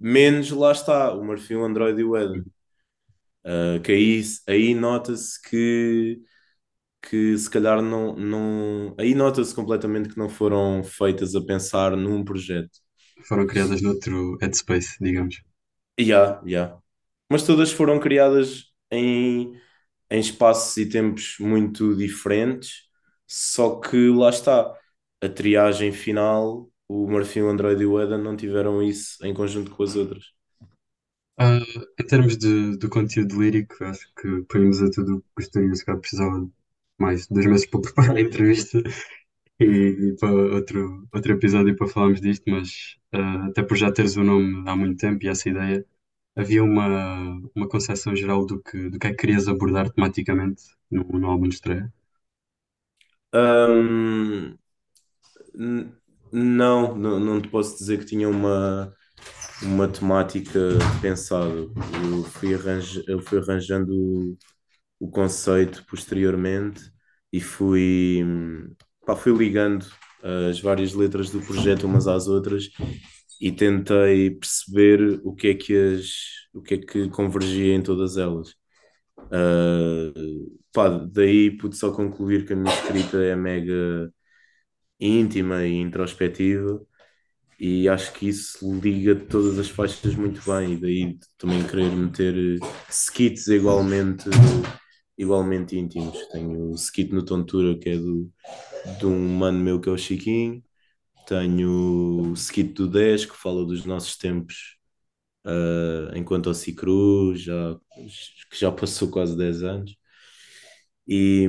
Menos 0.00 0.50
lá 0.50 0.72
está, 0.72 1.12
o 1.14 1.24
Marfim, 1.24 1.54
o 1.56 1.64
Android 1.64 2.00
e 2.00 2.04
o 2.04 2.16
Eden. 2.16 2.46
Uh, 3.46 3.80
que 3.82 3.92
aí, 3.92 4.22
aí 4.48 4.74
nota-se 4.74 5.40
que 5.48 6.20
que 7.02 7.38
se 7.38 7.48
calhar 7.50 7.80
não, 7.82 8.16
não... 8.16 8.94
aí 8.98 9.14
nota-se 9.14 9.54
completamente 9.54 10.08
que 10.08 10.18
não 10.18 10.28
foram 10.28 10.82
feitas 10.84 11.34
a 11.36 11.40
pensar 11.44 11.96
num 11.96 12.24
projeto. 12.24 12.80
Foram 13.28 13.46
criadas 13.46 13.82
noutro 13.82 14.36
headspace, 14.40 14.96
digamos. 15.00 15.36
Ya, 15.98 16.40
ya. 16.44 16.78
Mas 17.30 17.42
todas 17.44 17.72
foram 17.72 17.98
criadas 18.00 18.66
em, 18.90 19.54
em 20.10 20.20
espaços 20.20 20.76
e 20.78 20.88
tempos 20.88 21.36
muito 21.40 21.96
diferentes, 21.96 22.84
só 23.26 23.80
que 23.80 24.08
lá 24.10 24.30
está, 24.30 24.72
a 25.22 25.28
triagem 25.28 25.92
final, 25.92 26.70
o 26.88 27.08
Marfim, 27.10 27.42
o 27.42 27.48
Android 27.50 27.82
e 27.82 27.86
o 27.86 28.00
Eden 28.00 28.18
não 28.22 28.36
tiveram 28.36 28.82
isso 28.82 29.24
em 29.26 29.34
conjunto 29.34 29.70
com 29.72 29.82
as 29.84 29.96
outras. 29.96 30.24
Ah, 31.38 31.58
em 32.00 32.06
termos 32.06 32.36
de, 32.38 32.76
do 32.78 32.88
conteúdo 32.88 33.40
lírico, 33.42 33.84
acho 33.84 34.10
que 34.14 34.42
põemos 34.48 34.80
a 34.82 34.90
tudo 34.90 35.16
o 35.18 35.20
que 35.22 35.28
gostaria, 35.36 35.74
se 35.74 35.84
precisava 35.84 36.40
de 36.40 36.50
mais 36.98 37.26
dois 37.28 37.46
meses 37.46 37.66
para 37.66 37.80
preparar 37.82 38.16
a 38.16 38.20
entrevista. 38.20 38.82
E, 39.60 39.64
e 39.66 40.16
para 40.20 40.32
outro, 40.32 41.08
outro 41.14 41.32
episódio 41.34 41.76
para 41.76 41.88
falarmos 41.88 42.20
disto, 42.20 42.44
mas 42.50 42.96
ah, 43.12 43.46
até 43.48 43.62
por 43.62 43.76
já 43.76 43.92
teres 43.92 44.16
o 44.16 44.24
nome 44.24 44.68
há 44.68 44.76
muito 44.76 44.98
tempo 45.00 45.24
e 45.24 45.28
essa 45.28 45.48
ideia, 45.50 45.86
havia 46.36 46.62
uma, 46.64 47.40
uma 47.54 47.68
concepção 47.68 48.16
geral 48.16 48.46
do 48.46 48.62
que, 48.62 48.90
do 48.90 48.98
que 48.98 49.06
é 49.08 49.10
que 49.10 49.16
querias 49.18 49.48
abordar 49.48 49.90
tematicamente 49.90 50.62
no, 50.90 51.04
no 51.04 51.26
álbum 51.28 51.48
de 51.48 51.56
estreia. 51.56 51.92
Não, 56.32 56.96
não, 56.96 57.20
não 57.20 57.40
te 57.40 57.48
posso 57.48 57.78
dizer 57.78 57.98
que 57.98 58.04
tinha 58.06 58.28
uma, 58.28 58.94
uma 59.62 59.88
temática 59.88 60.60
pensada. 61.00 61.54
Eu 61.54 62.24
fui, 62.24 62.54
arranja, 62.54 63.02
eu 63.06 63.20
fui 63.20 63.38
arranjando 63.38 63.92
o, 63.94 64.36
o 65.00 65.10
conceito 65.10 65.84
posteriormente 65.86 66.82
e 67.32 67.40
fui, 67.40 68.24
pá, 69.06 69.16
fui 69.16 69.32
ligando 69.36 69.86
as 70.50 70.60
várias 70.60 70.92
letras 70.94 71.30
do 71.30 71.40
projeto 71.42 71.84
umas 71.86 72.06
às 72.08 72.26
outras 72.28 72.68
e 73.40 73.52
tentei 73.52 74.30
perceber 74.30 75.20
o 75.24 75.34
que 75.34 75.48
é 75.48 75.54
que 75.54 75.76
as, 75.76 76.10
o 76.54 76.62
que 76.62 76.74
é 76.74 76.78
que 76.78 77.08
convergia 77.10 77.74
em 77.74 77.82
todas 77.82 78.16
elas. 78.16 78.54
Ah, 79.30 80.12
pá, 80.72 80.88
daí 80.90 81.56
pude 81.56 81.76
só 81.76 81.92
concluir 81.92 82.46
que 82.46 82.52
a 82.52 82.56
minha 82.56 82.72
escrita 82.74 83.18
é 83.18 83.36
mega 83.36 84.12
íntima 85.00 85.64
e 85.66 85.74
introspectiva 85.76 86.80
e 87.58 87.88
acho 87.88 88.12
que 88.12 88.28
isso 88.28 88.74
liga 88.80 89.14
todas 89.16 89.58
as 89.58 89.68
faixas 89.68 90.14
muito 90.14 90.40
bem 90.44 90.74
e 90.74 90.80
daí 90.80 91.18
também 91.38 91.66
querer 91.66 91.90
meter 91.90 92.58
skits 92.88 93.48
igualmente 93.48 94.28
igualmente 95.18 95.78
íntimos. 95.78 96.18
Tenho 96.28 96.70
o 96.70 96.74
skit 96.74 97.12
no 97.12 97.24
Tontura 97.24 97.78
que 97.78 97.90
é 97.90 97.96
do, 97.96 98.30
de 98.98 99.06
um 99.06 99.36
mano 99.36 99.58
meu 99.58 99.80
que 99.80 99.88
é 99.88 99.92
o 99.92 99.98
Chiquinho, 99.98 100.62
tenho 101.26 102.30
o 102.30 102.32
skit 102.34 102.72
do 102.74 102.88
10 102.88 103.26
que 103.26 103.36
fala 103.36 103.64
dos 103.64 103.84
nossos 103.86 104.16
tempos 104.18 104.76
uh, 105.46 106.16
enquanto 106.16 106.50
o 106.50 106.54
Cicru, 106.54 107.34
já, 107.36 107.76
que 108.50 108.58
já 108.58 108.72
passou 108.72 109.10
quase 109.10 109.36
10 109.36 109.62
anos. 109.62 109.96
E, 111.08 111.48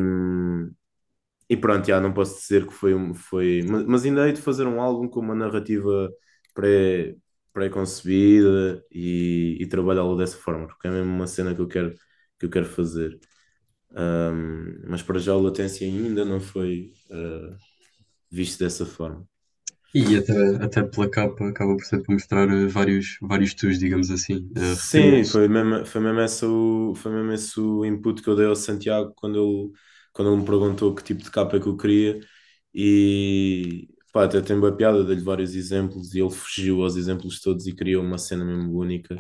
e 1.50 1.58
pronto, 1.58 1.86
já 1.88 2.00
não 2.02 2.14
posso 2.14 2.40
dizer 2.42 2.68
que 2.68 2.74
foi, 2.74 2.94
um- 2.96 3.14
foi 3.14 3.62
mas, 3.64 3.86
mas 3.86 4.06
ainda 4.06 4.28
hei 4.28 4.34
de 4.34 4.42
fazer 4.42 4.68
um 4.68 4.82
álbum 4.82 5.08
com 5.08 5.20
uma 5.22 5.36
narrativa 5.36 6.12
pré, 6.54 7.16
pré-concebida 7.54 8.84
e, 8.92 9.58
e 9.62 9.68
trabalhá-lo 9.68 10.18
dessa 10.18 10.38
forma, 10.38 10.68
porque 10.68 10.88
é 10.88 10.92
mesmo 10.92 11.12
uma 11.14 11.28
cena 11.28 11.56
que 11.56 11.62
eu 11.62 11.68
quero, 11.68 11.94
que 12.40 12.46
eu 12.46 12.50
quero 12.50 12.66
fazer. 12.66 13.20
Um, 13.92 14.90
mas 14.90 15.02
para 15.04 15.20
já 15.20 15.34
a 15.34 15.38
latência 15.38 15.88
ainda 15.88 16.26
não 16.26 16.40
foi 16.42 16.94
uh, 17.12 17.58
visto 18.32 18.60
dessa 18.60 18.86
forma. 18.86 19.28
E 19.94 20.16
até, 20.16 20.34
até 20.64 20.82
pela 20.84 21.10
capa 21.12 21.50
acaba 21.50 21.76
por 21.76 21.84
ser 21.84 22.02
para 22.02 22.14
mostrar 22.14 22.48
eh, 22.50 22.68
vários, 22.68 23.18
vários 23.22 23.54
tus, 23.54 23.78
digamos 23.80 24.10
assim, 24.12 24.50
eh, 24.56 24.78
Sim, 24.80 25.24
foi 25.24 25.48
mesmo, 25.48 25.86
foi 25.86 26.02
mesmo 26.02 26.20
esse 26.22 26.46
o, 26.46 26.94
foi 26.96 27.12
mesmo 27.12 27.32
esse 27.32 27.60
o 27.60 27.86
input 27.86 28.22
que 28.22 28.28
eu 28.30 28.36
dei 28.36 28.46
ao 28.48 28.56
Santiago 28.56 29.14
quando 29.16 29.38
ele, 29.38 29.72
quando 30.18 30.32
ele 30.34 30.42
me 30.42 30.48
perguntou 30.48 30.96
que 30.96 31.04
tipo 31.04 31.24
de 31.24 31.32
capa 31.32 31.58
é 31.58 31.62
que 31.62 31.68
eu 31.68 31.78
queria 31.78 32.22
e 32.76 33.90
pá, 34.14 34.26
até 34.26 34.42
tem 34.42 34.60
boa 34.60 34.76
piada, 34.76 35.04
dei-lhe 35.06 35.24
vários 35.24 35.56
exemplos 35.56 36.16
e 36.16 36.22
ele 36.22 36.32
fugiu 36.32 36.84
aos 36.84 36.98
exemplos 36.98 37.42
todos 37.42 37.68
e 37.68 37.76
criou 37.76 38.04
uma 38.04 38.20
cena 38.20 38.46
mesmo 38.46 38.78
única. 38.80 39.18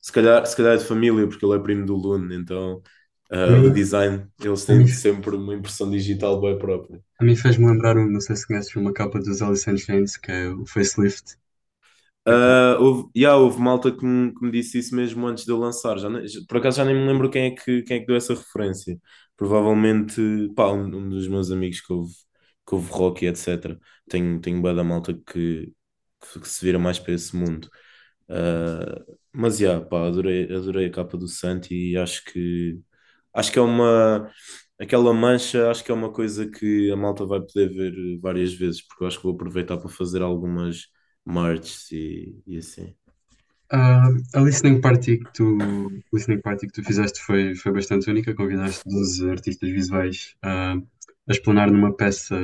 Se 0.00 0.12
calhar, 0.12 0.46
se 0.46 0.56
calhar 0.56 0.74
é 0.74 0.76
de 0.78 0.84
família, 0.84 1.26
porque 1.28 1.44
ele 1.46 1.56
é 1.56 1.60
primo 1.62 1.86
do 1.86 1.96
Lune, 1.96 2.36
então 2.36 2.82
ah, 3.32 3.60
o 3.64 3.70
design, 3.70 4.26
eles 4.40 4.64
têm 4.66 4.86
sempre 4.86 5.36
uma 5.36 5.54
impressão 5.54 5.90
digital 5.90 6.40
bem 6.40 6.58
própria. 6.58 7.02
a 7.20 7.24
mim 7.24 7.36
fez-me 7.36 7.66
lembrar, 7.66 7.96
um, 7.96 8.08
não 8.10 8.20
sei 8.20 8.36
se 8.36 8.46
conheces, 8.46 8.74
uma 8.76 8.92
capa 8.92 9.18
dos 9.18 9.40
Alice 9.42 9.68
in 9.70 9.76
Chains, 9.78 10.16
que 10.16 10.30
é 10.32 10.48
o 10.48 10.66
Facelift. 10.66 11.36
Ah, 12.26 12.76
houve, 12.80 13.10
yeah, 13.16 13.36
houve 13.38 13.60
malta 13.60 13.92
que 13.92 14.04
me, 14.06 14.32
que 14.34 14.44
me 14.46 14.50
disse 14.52 14.78
isso 14.78 14.94
mesmo 14.96 15.26
antes 15.26 15.44
de 15.44 15.52
eu 15.52 15.58
lançar. 15.58 15.98
Já- 15.98 16.08
por 16.48 16.58
acaso 16.58 16.78
já 16.78 16.84
nem 16.84 16.94
me 16.94 17.06
lembro 17.06 17.30
quem 17.30 17.46
é 17.46 17.50
que, 17.52 17.82
quem 17.82 17.98
é 17.98 18.00
que 18.00 18.06
deu 18.06 18.16
essa 18.16 18.34
referência. 18.34 18.98
Provavelmente, 19.36 20.20
pá, 20.54 20.68
um, 20.72 20.86
um 20.86 21.08
dos 21.10 21.26
meus 21.28 21.50
amigos 21.50 21.80
que 21.80 21.92
ouve, 21.92 22.14
que 22.66 22.74
ouve 22.74 22.90
rock 22.92 23.24
e 23.24 23.28
etc. 23.28 23.78
Tenho, 24.08 24.40
tenho 24.40 24.62
bué 24.62 24.74
da 24.74 24.84
malta 24.84 25.12
que, 25.14 25.72
que, 26.32 26.40
que 26.40 26.48
se 26.48 26.64
vira 26.64 26.78
mais 26.78 26.98
para 26.98 27.12
esse 27.14 27.34
mundo. 27.36 27.68
Ah, 28.28 29.04
mas, 29.32 29.60
yeah, 29.60 29.84
pá, 29.84 30.06
adorei, 30.08 30.44
adorei 30.54 30.86
a 30.86 30.90
capa 30.90 31.16
do 31.18 31.28
Santi 31.28 31.74
e 31.92 31.96
acho 31.96 32.24
que, 32.26 32.80
acho 33.34 33.52
que 33.52 33.58
é 33.58 33.62
uma... 33.62 34.30
Aquela 34.80 35.12
mancha, 35.14 35.70
acho 35.70 35.84
que 35.84 35.90
é 35.92 35.94
uma 35.94 36.12
coisa 36.12 36.50
que 36.50 36.90
a 36.90 36.96
malta 36.96 37.24
vai 37.26 37.40
poder 37.40 37.68
ver 37.72 38.18
várias 38.20 38.52
vezes, 38.54 38.82
porque 38.86 39.04
eu 39.04 39.08
acho 39.08 39.18
que 39.18 39.24
vou 39.24 39.34
aproveitar 39.34 39.78
para 39.78 39.88
fazer 39.88 40.22
algumas 40.22 40.86
merch 41.26 41.92
e, 41.92 42.42
e 42.46 42.58
assim. 42.58 42.94
Ah, 43.70 44.08
a 44.34 44.40
listening 44.40 44.80
party 44.80 45.18
que 45.18 45.32
tu, 45.32 45.58
listening 46.12 46.40
party 46.40 46.66
que 46.66 46.72
tu 46.72 46.84
fizeste 46.84 47.20
foi, 47.20 47.54
foi 47.56 47.72
bastante 47.72 48.08
única. 48.10 48.34
Convidaste 48.34 48.82
12 48.88 49.28
artistas 49.30 49.70
visuais 49.70 50.36
ah, 50.42 50.74
a 51.28 51.32
explanar 51.32 51.70
numa 51.70 51.94
peça 51.96 52.36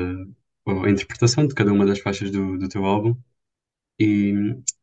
ou 0.66 0.84
a 0.84 0.90
interpretação 0.90 1.46
de 1.46 1.54
cada 1.54 1.72
uma 1.72 1.86
das 1.86 2.00
faixas 2.00 2.30
do, 2.30 2.58
do 2.58 2.68
teu 2.68 2.84
álbum. 2.84 3.16
E 4.00 4.34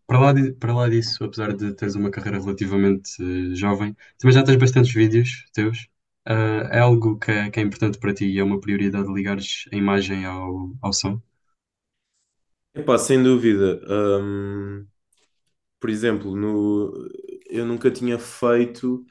para 0.08 0.20
lá, 0.20 0.34
di- 0.34 0.54
para 0.54 0.74
lá 0.76 0.90
disso, 0.90 1.24
apesar 1.24 1.54
de 1.56 1.74
teres 1.76 1.96
uma 1.96 2.12
carreira 2.12 2.40
relativamente 2.40 3.12
eh, 3.22 3.56
jovem, 3.56 3.96
também 4.20 4.34
já 4.36 4.44
tens 4.44 4.58
bastantes 4.58 4.94
vídeos 4.94 5.46
teus. 5.54 5.88
Ah, 6.26 6.70
é 6.72 6.80
algo 6.80 7.18
que 7.20 7.32
é, 7.32 7.50
que 7.52 7.60
é 7.60 7.64
importante 7.64 8.00
para 8.00 8.14
ti 8.14 8.26
e 8.28 8.40
é 8.40 8.44
uma 8.44 8.60
prioridade 8.62 9.12
ligares 9.14 9.66
a 9.74 9.76
imagem 9.78 10.26
ao, 10.26 10.72
ao 10.82 10.94
som. 10.94 11.22
Epá, 12.74 12.98
sem 12.98 13.22
dúvida. 13.24 13.82
Hum, 13.90 14.88
por 15.88 15.92
exemplo, 15.92 16.36
no, 16.36 16.92
eu 17.50 17.66
nunca 17.66 17.90
tinha 17.90 18.20
feito 18.20 19.06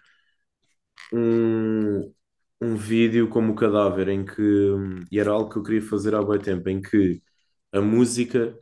um, 1.12 2.12
um 2.60 2.76
vídeo 2.76 3.28
como 3.28 3.52
o 3.52 3.56
Cadáver, 3.56 4.08
em 4.08 4.24
que, 4.24 4.42
e 5.10 5.18
era 5.20 5.30
algo 5.32 5.50
que 5.50 5.58
eu 5.58 5.62
queria 5.62 5.82
fazer 5.82 6.14
há 6.14 6.22
bem 6.22 6.38
tempo, 6.40 6.68
em 6.68 6.80
que 6.82 7.22
a 7.72 7.80
música 7.80 8.56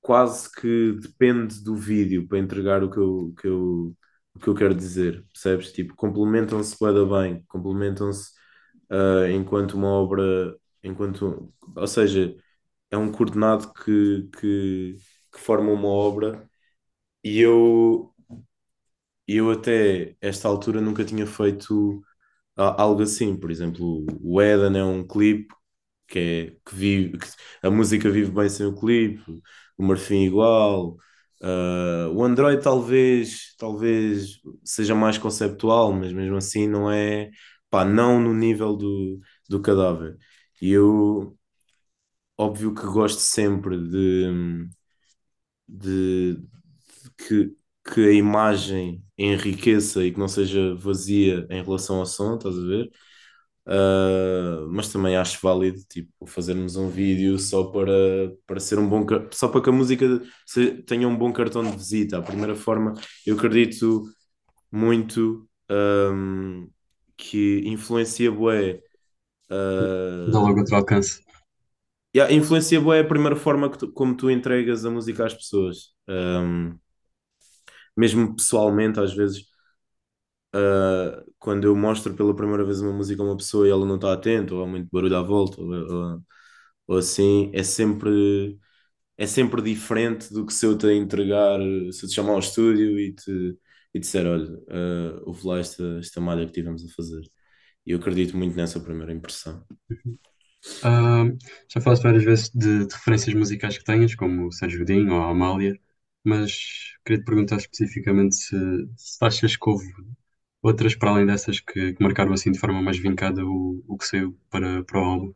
quase 0.00 0.50
que 0.52 0.92
depende 1.00 1.62
do 1.62 1.74
vídeo 1.76 2.26
para 2.28 2.38
entregar 2.38 2.82
o 2.82 2.90
que 2.90 2.98
eu, 2.98 3.34
que 3.40 3.46
eu, 3.48 3.96
o 4.34 4.38
que 4.38 4.48
eu 4.48 4.54
quero 4.54 4.74
dizer, 4.74 5.24
percebes? 5.32 5.72
Tipo, 5.72 5.94
complementam-se 5.94 6.76
da 6.80 7.04
bem, 7.22 7.44
complementam-se 7.48 8.30
ah, 8.90 9.30
enquanto 9.30 9.74
uma 9.74 9.88
obra, 9.88 10.56
enquanto, 10.82 11.52
ou 11.76 11.86
seja, 11.86 12.34
é 12.90 12.96
um 12.98 13.12
coordenado 13.12 13.72
que, 13.74 14.28
que, 14.40 14.96
que 15.32 15.40
forma 15.40 15.72
uma 15.72 15.88
obra 15.88 16.48
e 17.24 17.40
eu, 17.40 18.14
eu 19.26 19.50
até 19.50 20.16
esta 20.20 20.48
altura 20.48 20.80
nunca 20.80 21.04
tinha 21.04 21.26
feito 21.26 22.02
algo 22.56 23.02
assim, 23.02 23.36
por 23.36 23.50
exemplo, 23.50 24.06
o 24.22 24.42
Eden 24.42 24.78
é 24.80 24.84
um 24.84 25.06
clipe 25.06 25.54
que 26.08 26.18
é 26.20 26.50
que 26.70 26.74
vive, 26.76 27.18
que 27.18 27.26
a 27.62 27.70
música 27.70 28.10
vive 28.10 28.30
bem 28.32 28.48
sem 28.50 28.66
o 28.66 28.74
clipe, 28.76 29.22
o 29.78 29.84
Marfim 29.84 30.24
igual, 30.26 30.96
ah, 31.42 32.10
o 32.14 32.24
Android 32.24 32.62
talvez, 32.62 33.54
talvez 33.58 34.40
seja 34.64 34.94
mais 34.94 35.18
conceptual, 35.18 35.92
mas 35.92 36.12
mesmo 36.12 36.36
assim 36.36 36.68
não 36.68 36.90
é, 36.90 37.30
pá, 37.70 37.84
não 37.84 38.20
no 38.20 38.34
nível 38.34 38.76
do, 38.76 39.20
do 39.50 39.60
cadáver. 39.62 40.18
E 40.62 40.70
eu, 40.72 41.36
óbvio 42.36 42.74
que 42.74 42.82
gosto 42.86 43.20
sempre 43.20 43.76
de, 43.78 44.68
de, 45.70 46.34
de 46.36 47.10
que, 47.18 47.56
que 47.92 48.00
a 48.08 48.12
imagem 48.12 49.02
enriqueça 49.18 50.04
e 50.04 50.12
que 50.12 50.18
não 50.18 50.28
seja 50.28 50.74
vazia 50.76 51.46
em 51.50 51.62
relação 51.62 51.98
ao 52.00 52.06
som, 52.06 52.36
estás 52.36 52.56
a 52.58 52.62
ver? 52.62 52.90
Uh, 53.66 54.68
mas 54.70 54.90
também 54.92 55.16
acho 55.16 55.38
válido 55.42 55.78
tipo, 55.88 56.26
fazermos 56.26 56.76
um 56.76 56.88
vídeo 56.88 57.38
só 57.38 57.64
para, 57.64 57.92
para 58.46 58.58
ser 58.58 58.78
um 58.78 58.88
bom 58.88 59.06
só 59.32 59.48
para 59.48 59.62
que 59.62 59.68
a 59.68 59.72
música 59.72 60.06
tenha 60.86 61.06
um 61.06 61.16
bom 61.16 61.32
cartão 61.32 61.62
de 61.62 61.76
visita. 61.76 62.18
A 62.18 62.22
primeira 62.22 62.56
forma, 62.56 62.94
eu 63.26 63.36
acredito 63.36 64.02
muito 64.72 65.48
um, 65.70 66.68
que 67.16 67.62
influencia 67.66 68.30
bué. 68.32 68.80
Dá 70.24 70.38
Uh, 70.38 70.40
logo 70.40 70.60
outro 70.60 70.76
alcance. 70.76 71.20
Yeah, 72.14 72.32
influencia 72.32 72.80
bué 72.80 73.00
a 73.00 73.04
primeira 73.08 73.36
forma 73.36 73.70
que 73.70 73.78
tu- 73.78 73.92
como 73.92 74.16
tu 74.16 74.30
entregas 74.30 74.84
a 74.84 74.90
música 74.90 75.26
às 75.26 75.34
pessoas. 75.34 75.94
Um, 76.08 76.78
mesmo 77.96 78.34
pessoalmente, 78.36 79.00
às 79.00 79.14
vezes, 79.14 79.44
uh, 80.54 81.24
quando 81.38 81.64
eu 81.66 81.76
mostro 81.76 82.14
pela 82.14 82.34
primeira 82.34 82.64
vez 82.64 82.80
uma 82.80 82.92
música 82.92 83.22
a 83.22 83.26
uma 83.26 83.36
pessoa 83.36 83.66
e 83.66 83.70
ela 83.70 83.84
não 83.86 83.96
está 83.96 84.12
atenta, 84.12 84.54
ou 84.54 84.62
há 84.62 84.66
muito 84.66 84.88
barulho 84.90 85.16
à 85.16 85.22
volta, 85.22 85.60
ou, 85.60 85.68
ou- 85.72 86.22
ou 86.88 86.98
assim, 86.98 87.50
é 87.54 87.62
sempre, 87.62 88.58
é 89.18 89.26
sempre 89.26 89.62
diferente 89.62 90.32
do 90.32 90.46
que 90.46 90.52
se 90.54 90.66
eu 90.66 90.78
te 90.78 90.88
entregar, 90.94 91.60
se 91.92 92.04
eu 92.06 92.08
te 92.10 92.14
chamar 92.16 92.32
ao 92.34 92.40
estúdio 92.40 92.98
e 93.00 93.14
te, 93.14 93.58
e 93.94 94.00
disser, 94.00 94.26
olha, 94.26 94.50
uh, 94.70 95.22
ouve 95.26 95.46
lá 95.46 95.58
esta, 95.60 95.84
esta 96.00 96.20
malha 96.20 96.46
que 96.46 96.52
tivemos 96.52 96.84
a 96.84 96.94
fazer. 96.94 97.22
E 97.86 97.92
eu 97.92 97.98
acredito 97.98 98.36
muito 98.36 98.56
nessa 98.56 98.80
primeira 98.80 99.12
impressão. 99.14 99.64
Já 101.68 101.80
falaste 101.80 102.02
várias 102.02 102.24
vezes 102.24 102.50
de, 102.50 102.86
de 102.86 102.94
referências 102.94 103.34
musicais 103.34 103.78
que 103.78 103.84
tenhas, 103.84 104.14
como 104.14 104.46
o 104.48 104.52
Sérgio 104.52 104.80
Godinho 104.80 105.14
ou 105.14 105.22
a 105.22 105.30
Amália, 105.30 105.78
mas 106.24 106.52
queria 107.04 107.20
te 107.22 107.24
perguntar 107.24 107.56
especificamente 107.56 108.34
se, 108.36 108.56
se 108.96 109.18
achas 109.24 109.56
que 109.56 109.70
houve 109.70 109.86
outras 110.62 110.94
para 110.96 111.10
além 111.10 111.26
dessas 111.26 111.60
que, 111.60 111.94
que 111.94 112.02
marcaram 112.02 112.32
assim 112.32 112.52
de 112.52 112.58
forma 112.60 112.82
mais 112.82 112.98
vincada 112.98 113.44
o, 113.46 113.84
o 113.88 113.96
que 113.98 114.06
saiu 114.06 114.38
para, 114.50 114.84
para 114.84 115.00
o 115.00 115.04
álbum. 115.04 115.34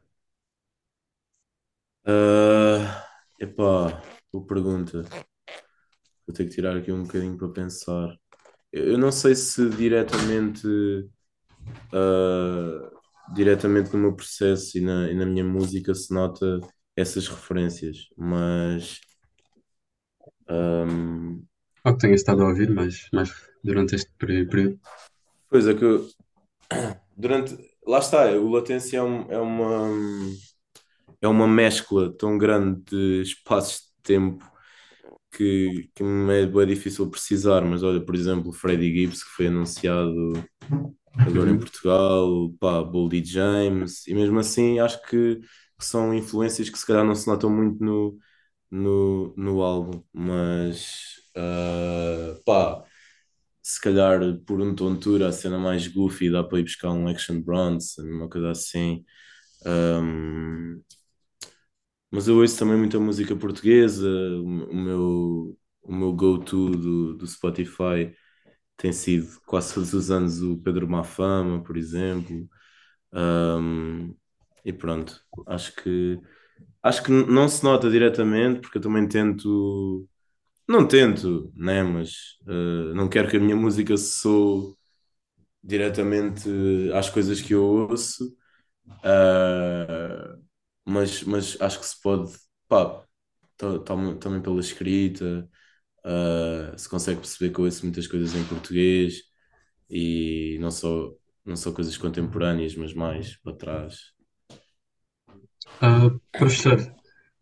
Ah, 2.07 3.07
epá, 3.41 4.03
boa 4.33 4.47
pergunta. 4.47 5.05
Vou 6.27 6.35
ter 6.35 6.45
que 6.47 6.51
tirar 6.55 6.77
aqui 6.77 6.91
um 6.93 7.03
bocadinho 7.03 7.37
para 7.37 7.49
pensar. 7.49 8.17
Eu 8.73 8.93
eu 8.93 8.99
não 8.99 9.13
sei 9.13 9.35
se 9.35 9.69
diretamente, 9.71 10.67
ah, 11.93 12.91
diretamente 13.29 13.93
no 13.93 13.99
meu 13.99 14.15
processo 14.17 14.79
e 14.79 14.81
na, 14.81 15.11
e 15.11 15.15
na 15.15 15.27
minha 15.27 15.45
música 15.45 15.95
se 15.95 16.13
nota 16.15 16.61
essas 16.97 17.29
referências, 17.29 18.09
mas 18.17 19.01
ahm, 20.49 21.45
Ou 21.87 21.93
que 21.95 22.01
tenhas 22.03 22.21
estado 22.21 22.43
a 22.43 22.49
ouvir 22.51 22.71
mais 22.79 22.97
durante 23.65 23.95
este 23.99 24.11
período. 24.19 24.79
pois 25.49 25.67
é 25.67 25.75
que 25.75 25.85
eu- 25.85 26.09
durante, 27.17 27.57
lá 27.87 27.99
está, 27.99 28.27
o 28.33 28.49
Latência 28.51 28.99
é, 28.99 29.03
um- 29.03 29.31
é 29.31 29.39
uma 29.39 29.89
é 31.21 31.29
uma 31.29 31.49
mescla 31.49 32.13
tão 32.17 32.37
grande 32.39 32.83
de 32.91 33.23
espaços 33.23 33.81
de 33.83 34.03
tempo 34.03 34.45
que, 35.33 35.91
que 35.95 36.03
me 36.05 36.43
é 36.43 36.47
bem 36.47 36.67
difícil 36.67 37.11
precisar, 37.11 37.63
mas 37.63 37.83
olha, 37.83 38.05
por 38.05 38.15
exemplo, 38.17 38.53
Freddie 38.53 38.93
Gibbs, 38.95 39.25
que 39.25 39.31
foi 39.31 39.49
anunciado 39.49 40.35
agora 41.23 41.51
em. 41.51 41.59
Portugal, 41.59 42.53
pá, 42.61 42.83
Boldy 42.83 43.25
James, 43.25 44.07
e 44.07 44.15
mesmo 44.15 44.39
assim 44.41 44.79
acho 44.81 45.01
que, 45.07 45.37
que 45.79 45.85
são 45.85 46.15
influências 46.15 46.69
que 46.71 46.79
se 46.79 46.87
calhar 46.87 47.05
não 47.05 47.15
se 47.15 47.27
notam 47.27 47.51
muito 47.51 47.83
no, 47.85 48.19
no, 48.71 49.35
no 49.37 49.63
álbum, 49.63 50.03
mas 50.13 51.17
ah, 51.37 52.37
pá, 52.47 52.85
se 53.63 53.81
calhar 53.81 54.21
por 54.47 54.61
um 54.61 54.75
tontura 54.75 55.29
a 55.29 55.33
cena 55.33 55.59
mais 55.59 55.89
goofy 55.89 56.31
dá 56.31 56.45
para 56.45 56.61
ir 56.61 56.65
buscar 56.65 56.91
um 56.93 57.09
Action 57.09 57.41
Bronson, 57.43 58.03
uma 58.05 58.29
coisa 58.29 58.51
assim. 58.53 59.05
Ahm, 59.67 60.81
mas 62.11 62.29
eu 62.29 62.37
ouço 62.39 62.59
também 62.59 62.77
muita 62.79 62.99
música 63.01 63.35
portuguesa, 63.37 64.09
o, 64.09 64.45
o 64.71 64.75
meu, 64.75 65.59
o 65.83 65.95
meu 65.95 66.13
go-to 66.13 66.71
do, 66.71 67.15
do 67.17 67.27
Spotify 67.27 68.15
tem 68.77 68.93
sido 68.93 69.41
quase 69.47 69.75
todos 69.75 69.93
os 69.95 70.11
anos 70.11 70.43
o 70.43 70.59
Pedro 70.59 70.89
Mafama, 70.89 71.63
por 71.63 71.77
exemplo. 71.77 72.49
Um, 73.13 74.15
e 74.65 74.73
pronto, 74.73 75.21
acho 75.47 75.75
que 75.77 76.21
acho 76.83 77.03
que 77.05 77.11
não 77.13 77.49
se 77.49 77.65
nota 77.65 77.91
diretamente, 77.91 78.61
porque 78.61 78.79
eu 78.79 78.83
também 78.83 79.09
tento, 79.09 80.09
não 80.69 80.87
tento, 80.89 81.53
né? 81.57 81.83
Mas 81.83 82.39
uh, 82.49 82.95
não 82.95 83.09
quero 83.09 83.31
que 83.31 83.37
a 83.39 83.41
minha 83.41 83.57
música 83.57 83.97
soe 83.99 84.75
diretamente 85.63 86.49
às 86.95 87.11
coisas 87.11 87.41
que 87.41 87.55
eu 87.55 87.65
ouço. 87.65 88.37
Uh, 89.05 90.43
mas, 90.87 91.23
mas 91.25 91.61
acho 91.61 91.81
que 91.81 91.87
se 91.87 92.01
pode, 92.03 92.33
pá, 92.69 93.05
ta- 93.57 93.79
ta- 93.81 94.15
também 94.21 94.43
pela 94.43 94.61
escrita, 94.61 95.49
uh, 96.05 96.79
se 96.79 96.89
consegue 96.89 97.21
perceber 97.21 97.53
que 97.53 97.61
eu 97.61 97.65
ouço 97.65 97.85
muitas 97.85 98.07
coisas 98.07 98.35
em 98.35 98.45
português 98.45 99.23
e 99.91 100.59
não 100.61 100.71
só, 100.71 101.13
não 101.45 101.57
só 101.57 101.73
coisas 101.73 101.97
contemporâneas, 101.99 102.75
mas 102.77 102.95
mais 102.95 103.37
para 103.39 103.57
trás. 103.57 104.15
Ah, 105.81 106.11
professor, 106.37 106.79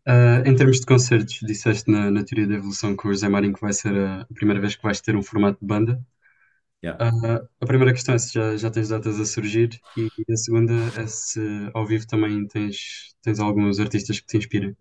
ah, 0.05 0.43
em 0.45 0.55
termos 0.55 0.79
de 0.79 0.85
concertos, 0.85 1.39
disseste 1.41 1.89
na, 1.91 2.11
na 2.11 2.23
teoria 2.23 2.47
da 2.47 2.55
evolução 2.55 2.95
com 2.95 3.07
o 3.07 3.13
José 3.13 3.29
Marinho 3.29 3.53
que 3.53 3.61
vai 3.61 3.73
ser 3.73 3.95
a, 3.97 4.21
a 4.21 4.25
primeira 4.33 4.61
vez 4.61 4.75
que 4.75 4.83
vais 4.83 5.01
ter 5.01 5.15
um 5.15 5.23
formato 5.23 5.59
de 5.59 5.65
banda. 5.67 6.05
Yeah. 6.83 6.99
Ah, 6.99 7.41
a 7.61 7.65
primeira 7.65 7.93
questão 7.93 8.15
é 8.15 8.17
se 8.19 8.33
já, 8.33 8.55
já 8.57 8.69
tens 8.71 8.89
datas 8.89 9.19
a 9.19 9.25
surgir 9.25 9.81
e 9.95 10.09
a 10.31 10.37
segunda 10.37 10.73
é 10.95 11.07
se 11.07 11.39
ao 11.73 11.85
vivo 11.85 12.07
também 12.07 12.47
tens, 12.47 13.15
tens 13.21 13.39
alguns 13.39 13.79
artistas 13.79 14.19
que 14.19 14.27
te 14.27 14.37
inspirem. 14.37 14.75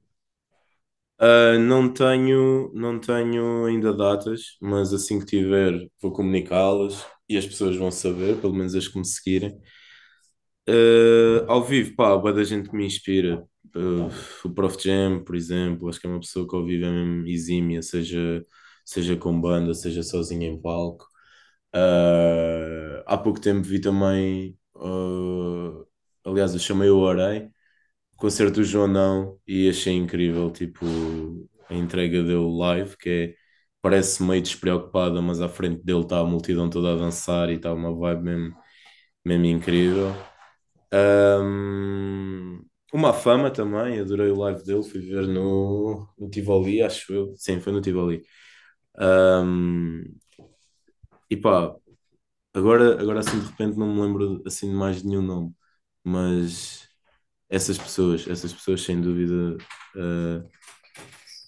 Uh, 1.22 1.56
não 1.60 1.92
tenho, 1.92 2.72
não 2.74 2.98
tenho 2.98 3.64
ainda 3.66 3.94
datas, 3.94 4.56
mas 4.60 4.92
assim 4.92 5.20
que 5.20 5.26
tiver 5.26 5.72
vou 6.00 6.10
comunicá-las 6.12 7.06
e 7.28 7.36
as 7.36 7.46
pessoas 7.46 7.76
vão 7.76 7.92
saber, 7.92 8.40
pelo 8.40 8.52
menos 8.54 8.74
as 8.74 8.88
que 8.88 8.98
me 8.98 9.04
seguirem. 9.06 9.56
Uh, 10.68 11.44
ao 11.48 11.62
vivo, 11.64 11.94
pá, 11.96 12.16
bué 12.16 12.32
da 12.32 12.44
gente 12.44 12.72
me 12.74 12.86
inspira. 12.86 13.44
Uh, 13.74 14.08
o 14.44 14.50
Prof 14.54 14.76
Jam, 14.82 15.24
por 15.24 15.34
exemplo, 15.34 15.88
acho 15.88 16.00
que 16.00 16.06
é 16.06 16.10
uma 16.10 16.20
pessoa 16.20 16.46
que 16.48 16.54
ao 16.54 16.64
vivo 16.64 16.84
é 16.86 16.90
mesmo 16.90 17.26
exímia, 17.26 17.82
seja, 17.82 18.44
seja 18.84 19.16
com 19.16 19.40
banda, 19.40 19.74
seja 19.74 20.02
sozinha 20.02 20.46
em 20.48 20.60
palco. 20.60 21.06
Há 23.06 23.16
pouco 23.18 23.40
tempo 23.40 23.62
vi 23.62 23.80
também, 23.80 24.56
aliás, 26.24 26.52
eu 26.54 26.60
chamei 26.60 26.88
o 26.90 26.98
Orei, 26.98 27.48
concerto 28.22 28.54
do 28.56 28.64
João 28.64 28.88
Não, 28.88 29.38
e 29.46 29.68
achei 29.68 29.94
incrível, 29.94 30.50
tipo, 30.52 30.86
a 31.68 31.74
entrega 31.74 32.22
dele 32.22 32.58
live, 32.58 32.96
que 32.96 33.10
é, 33.10 33.34
parece 33.82 34.22
meio 34.22 34.42
despreocupada, 34.42 35.20
mas 35.22 35.40
à 35.40 35.48
frente 35.48 35.82
dele 35.84 36.02
está 36.02 36.20
a 36.20 36.24
multidão 36.24 36.70
toda 36.70 36.92
a 36.94 36.96
dançar 36.96 37.50
e 37.50 37.54
está 37.54 37.72
uma 37.74 37.94
vibe 37.94 38.22
mesmo, 38.24 38.56
mesmo 39.24 39.46
incrível. 39.46 40.12
Um, 40.94 42.64
uma 42.92 43.12
fama 43.14 43.50
também, 43.50 44.00
adorei 44.00 44.30
o 44.30 44.36
live 44.38 44.64
dele, 44.64 44.82
fui 44.84 45.00
ver 45.00 45.26
no, 45.28 46.08
no 46.18 46.30
Tivoli, 46.30 46.82
acho 46.82 47.12
eu. 47.14 47.34
Sim, 47.36 47.60
foi 47.60 47.72
no 47.72 47.80
Tivoli. 47.80 48.22
Um, 49.00 50.04
e 51.30 51.36
pá, 51.36 51.74
agora, 52.54 53.00
agora 53.02 53.20
assim 53.20 53.40
de 53.40 53.46
repente 53.48 53.78
não 53.78 53.94
me 53.94 54.02
lembro 54.02 54.42
assim 54.46 54.68
de 54.70 54.76
mais 54.76 55.02
nenhum 55.04 55.22
nome, 55.22 55.54
mas 56.04 56.88
essas 57.52 57.76
pessoas, 57.76 58.26
essas 58.26 58.50
pessoas 58.50 58.82
sem 58.82 58.98
dúvida 58.98 59.58
uh, 59.94 60.50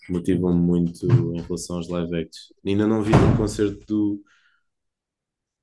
motivam-me 0.09 0.61
muito 0.61 1.07
em 1.07 1.41
relação 1.41 1.77
aos 1.77 1.89
live 1.89 2.15
acts. 2.15 2.53
Ainda 2.65 2.87
não 2.87 3.03
vi 3.03 3.15
um 3.15 3.37
concerto 3.37 3.85
do, 3.87 4.23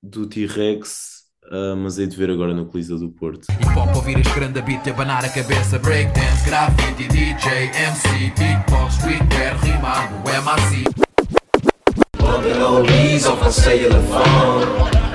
do 0.01 0.27
T-Rex 0.27 1.21
Uh, 1.43 1.75
mas 1.75 1.97
hei 1.97 2.05
de 2.05 2.15
ver 2.15 2.29
agora 2.29 2.53
no 2.53 2.67
Coliseu 2.67 2.99
do 2.99 3.09
Porto. 3.09 3.47
Hip 3.51 3.77
hop, 3.77 3.95
ouvir 3.95 4.19
este 4.19 4.31
grande 4.35 4.61
beat, 4.61 4.87
abanar 4.87 5.25
a 5.25 5.29
cabeça, 5.29 5.79
breakdance, 5.79 6.45
grafite, 6.45 7.07
DJ, 7.07 7.71
MC, 7.73 8.31
beatbox, 8.37 8.93
streetwear, 8.93 9.57
rimando, 9.59 10.29
MRC. 10.29 10.83
Bumping 12.19 12.61
oldies 12.61 13.25
off 13.25 13.43
my 13.43 13.51
cellular 13.51 14.01
phone. 14.03 15.10